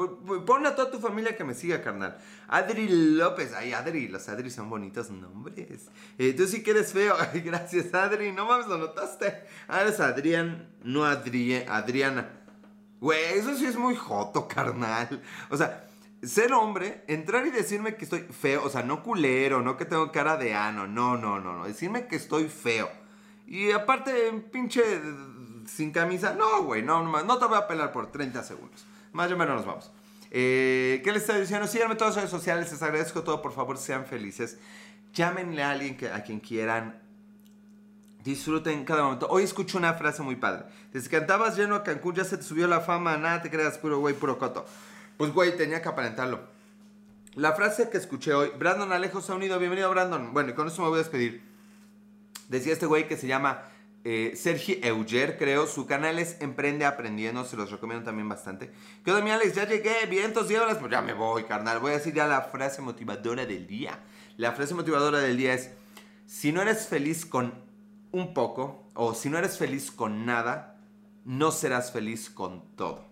Ponle 0.46 0.68
a 0.68 0.76
toda 0.76 0.90
tu 0.92 1.00
familia 1.00 1.36
que 1.36 1.42
me 1.42 1.54
siga, 1.54 1.82
carnal. 1.82 2.18
Adri 2.46 2.88
López. 2.88 3.52
Ay, 3.52 3.72
Adri, 3.72 4.06
los 4.06 4.28
Adri 4.28 4.48
son 4.48 4.70
bonitos 4.70 5.10
nombres. 5.10 5.88
Eh, 6.18 6.32
tú 6.34 6.46
sí 6.46 6.62
que 6.62 6.70
eres 6.70 6.92
feo. 6.92 7.16
Ay, 7.32 7.40
gracias, 7.40 7.92
Adri. 7.92 8.30
No 8.30 8.46
mames, 8.46 8.68
lo 8.68 8.78
notaste. 8.78 9.42
Ah, 9.66 9.82
eres 9.82 9.98
Adrián, 9.98 10.68
no 10.84 11.04
Adri 11.04 11.64
Adriana. 11.68 12.30
Güey, 13.00 13.38
eso 13.38 13.56
sí 13.56 13.66
es 13.66 13.76
muy 13.76 13.96
joto, 13.96 14.46
carnal. 14.46 15.20
O 15.50 15.56
sea, 15.56 15.84
ser 16.22 16.52
hombre, 16.52 17.04
entrar 17.08 17.46
y 17.46 17.50
decirme 17.50 17.96
que 17.96 18.04
estoy 18.04 18.20
feo. 18.20 18.64
O 18.64 18.70
sea, 18.70 18.82
no 18.82 19.02
culero, 19.02 19.62
no 19.62 19.76
que 19.76 19.84
tengo 19.84 20.10
cara 20.12 20.36
de 20.36 20.54
ano. 20.54 20.86
No, 20.86 21.16
no, 21.16 21.40
no, 21.40 21.58
no. 21.58 21.66
Decirme 21.66 22.06
que 22.06 22.16
estoy 22.16 22.48
feo. 22.48 22.88
Y 23.46 23.72
aparte, 23.72 24.32
pinche 24.52 24.82
sin 25.66 25.90
camisa. 25.90 26.34
No, 26.34 26.64
güey, 26.64 26.82
no, 26.82 27.02
no, 27.02 27.22
no 27.22 27.38
te 27.38 27.46
voy 27.46 27.58
a 27.58 27.66
pelar 27.66 27.92
por 27.92 28.10
30 28.10 28.42
segundos. 28.42 28.86
Más 29.12 29.30
o 29.30 29.36
menos 29.36 29.56
nos 29.56 29.66
vamos. 29.66 29.92
Eh, 30.30 31.02
¿Qué 31.04 31.12
les 31.12 31.22
estoy 31.22 31.40
diciendo? 31.40 31.66
Síganme 31.66 31.92
en 31.92 31.98
todas 31.98 32.14
las 32.16 32.24
redes 32.24 32.30
sociales, 32.30 32.72
les 32.72 32.82
agradezco 32.82 33.22
todo, 33.22 33.42
por 33.42 33.52
favor, 33.52 33.76
sean 33.76 34.06
felices. 34.06 34.58
Llámenle 35.12 35.62
a 35.62 35.72
alguien 35.72 35.96
que, 35.96 36.08
a 36.08 36.22
quien 36.22 36.40
quieran. 36.40 37.02
Disfruten 38.24 38.84
cada 38.84 39.02
momento. 39.02 39.26
Hoy 39.28 39.42
escucho 39.42 39.76
una 39.76 39.94
frase 39.94 40.22
muy 40.22 40.36
padre. 40.36 40.64
Desde 40.92 41.10
que 41.10 41.16
andabas 41.16 41.56
lleno 41.56 41.74
a 41.74 41.82
Cancún 41.82 42.14
ya 42.14 42.24
se 42.24 42.38
te 42.38 42.44
subió 42.44 42.66
la 42.68 42.80
fama, 42.80 43.16
nada 43.18 43.42
te 43.42 43.50
creas, 43.50 43.76
puro 43.76 43.98
güey, 43.98 44.14
puro 44.14 44.38
coto. 44.38 44.64
Pues 45.16 45.32
güey, 45.32 45.56
tenía 45.56 45.82
que 45.82 45.88
aparentarlo. 45.88 46.40
La 47.34 47.52
frase 47.52 47.88
que 47.88 47.96
escuché 47.96 48.34
hoy, 48.34 48.50
Brandon 48.58 48.92
Alejo 48.92 49.20
se 49.20 49.32
ha 49.32 49.34
unido, 49.34 49.58
bienvenido 49.58 49.90
Brandon. 49.90 50.32
Bueno, 50.32 50.50
y 50.50 50.54
con 50.54 50.68
eso 50.68 50.82
me 50.82 50.88
voy 50.88 50.96
a 50.96 51.02
despedir. 51.02 51.42
Decía 52.48 52.72
este 52.74 52.86
güey 52.86 53.08
que 53.08 53.16
se 53.16 53.26
llama 53.26 53.62
eh, 54.04 54.34
Sergi 54.36 54.80
Euger, 54.82 55.38
creo. 55.38 55.66
Su 55.66 55.86
canal 55.86 56.18
es 56.18 56.36
Emprende 56.40 56.84
Aprendiendo, 56.84 57.44
se 57.44 57.56
los 57.56 57.70
recomiendo 57.70 58.04
también 58.04 58.28
bastante. 58.28 58.70
¿Qué 59.04 59.10
onda, 59.10 59.24
mi 59.24 59.30
Alex? 59.30 59.54
Ya 59.54 59.66
llegué, 59.66 60.06
vientos 60.10 60.50
y 60.50 60.54
Pues 60.54 60.90
ya 60.90 61.00
me 61.00 61.14
voy, 61.14 61.44
carnal. 61.44 61.78
Voy 61.78 61.92
a 61.92 61.94
decir 61.94 62.12
ya 62.12 62.26
la 62.26 62.42
frase 62.42 62.82
motivadora 62.82 63.46
del 63.46 63.66
día. 63.66 64.00
La 64.36 64.52
frase 64.52 64.74
motivadora 64.74 65.20
del 65.20 65.36
día 65.36 65.54
es: 65.54 65.70
Si 66.26 66.52
no 66.52 66.60
eres 66.60 66.86
feliz 66.88 67.24
con 67.24 67.54
un 68.10 68.34
poco, 68.34 68.86
o 68.94 69.14
si 69.14 69.30
no 69.30 69.38
eres 69.38 69.56
feliz 69.56 69.90
con 69.90 70.26
nada, 70.26 70.78
no 71.24 71.50
serás 71.50 71.92
feliz 71.92 72.28
con 72.28 72.76
todo. 72.76 73.06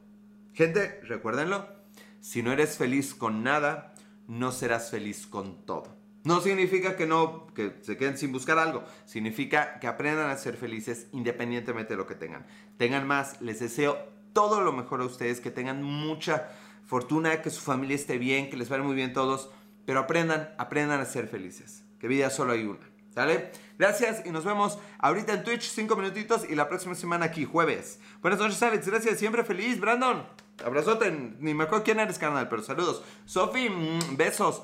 Gente, 0.52 1.00
recuérdenlo. 1.04 1.79
Si 2.20 2.42
no 2.42 2.52
eres 2.52 2.76
feliz 2.76 3.14
con 3.14 3.42
nada, 3.42 3.94
no 4.28 4.52
serás 4.52 4.90
feliz 4.90 5.26
con 5.26 5.64
todo. 5.64 5.96
No 6.22 6.42
significa 6.42 6.96
que 6.96 7.06
no, 7.06 7.46
que 7.54 7.78
se 7.80 7.96
queden 7.96 8.18
sin 8.18 8.30
buscar 8.30 8.59
algo. 8.59 8.85
Significa 9.06 9.80
que 9.80 9.87
aprendan 9.87 10.28
a 10.28 10.37
ser 10.37 10.56
felices 10.56 11.06
independientemente 11.12 11.94
de 11.94 11.96
lo 11.96 12.06
que 12.06 12.14
tengan. 12.14 12.46
Tengan 12.76 13.06
más. 13.06 13.40
Les 13.40 13.61
deseo 13.61 13.98
todo 14.35 14.61
lo 14.61 14.72
mejor 14.72 15.00
a 15.00 15.06
ustedes. 15.06 15.40
Que 15.40 15.50
tengan 15.50 15.83
mucha 15.83 16.50
fortuna, 16.85 17.40
que 17.40 17.48
su 17.48 17.62
familia 17.62 17.94
esté 17.94 18.18
bien, 18.18 18.50
que 18.50 18.59
les 18.59 18.68
vaya 18.68 18.83
muy 18.83 18.94
bien 18.94 19.14
todos. 19.14 19.50
Pero 19.87 20.00
aprendan, 20.00 20.50
aprendan 20.59 21.00
a 21.00 21.06
ser 21.06 21.26
felices. 21.26 21.85
Que 21.98 22.06
vida 22.06 22.28
solo 22.28 22.52
hay 22.52 22.64
una. 22.64 22.90
¿Sale? 23.14 23.50
Gracias 23.78 24.24
y 24.24 24.30
nos 24.30 24.44
vemos 24.44 24.78
ahorita 24.98 25.33
en 25.33 25.42
Twitch, 25.42 25.62
cinco 25.62 25.96
minutitos 25.96 26.48
y 26.48 26.54
la 26.54 26.68
próxima 26.68 26.94
semana 26.94 27.24
aquí, 27.24 27.44
jueves. 27.44 27.98
Buenas 28.20 28.38
noches, 28.38 28.62
Alex. 28.62 28.87
Gracias, 28.87 29.18
siempre 29.18 29.42
feliz. 29.42 29.80
Brandon, 29.80 30.24
abrazote. 30.64 31.11
Ni 31.40 31.55
me 31.55 31.64
acuerdo 31.64 31.85
quién 31.85 32.01
eres, 32.01 32.18
canal, 32.18 32.49
pero 32.49 32.62
saludos. 32.62 33.03
Sofi, 33.27 33.68
mm, 33.68 34.16
besos. 34.16 34.62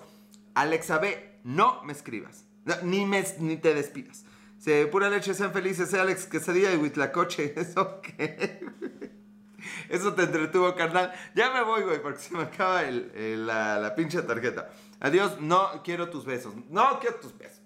Alexa 0.54 0.98
B, 0.98 1.40
no 1.44 1.82
me 1.84 1.92
escribas. 1.92 2.44
ni, 2.82 3.04
me, 3.06 3.24
ni 3.38 3.56
te 3.56 3.74
despidas. 3.74 4.24
Se 4.58 4.86
pura 4.86 5.08
leche, 5.10 5.34
sean 5.34 5.52
felices, 5.52 5.90
sea 5.90 6.02
Alex 6.02 6.26
Quesadilla 6.26 6.72
y 6.72 6.76
Huitlacoche. 6.76 7.54
¿Eso 7.60 8.00
qué? 8.00 8.66
Eso 9.88 10.14
te 10.14 10.22
entretuvo, 10.22 10.74
carnal. 10.74 11.12
Ya 11.34 11.50
me 11.50 11.62
voy, 11.62 11.82
güey, 11.82 12.02
porque 12.02 12.18
se 12.18 12.34
me 12.34 12.42
acaba 12.42 12.82
la, 12.82 13.78
la 13.78 13.94
pinche 13.94 14.22
tarjeta. 14.22 14.70
Adiós, 15.00 15.40
no 15.40 15.82
quiero 15.84 16.08
tus 16.08 16.24
besos. 16.24 16.54
No 16.70 16.98
quiero 17.00 17.16
tus 17.16 17.36
besos. 17.36 17.60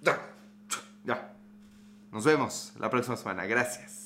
Ya. 0.00 0.18
Ya. 1.04 1.32
Nos 2.10 2.24
vemos 2.24 2.72
la 2.78 2.90
próxima 2.90 3.16
semana. 3.16 3.46
Gracias. 3.46 3.99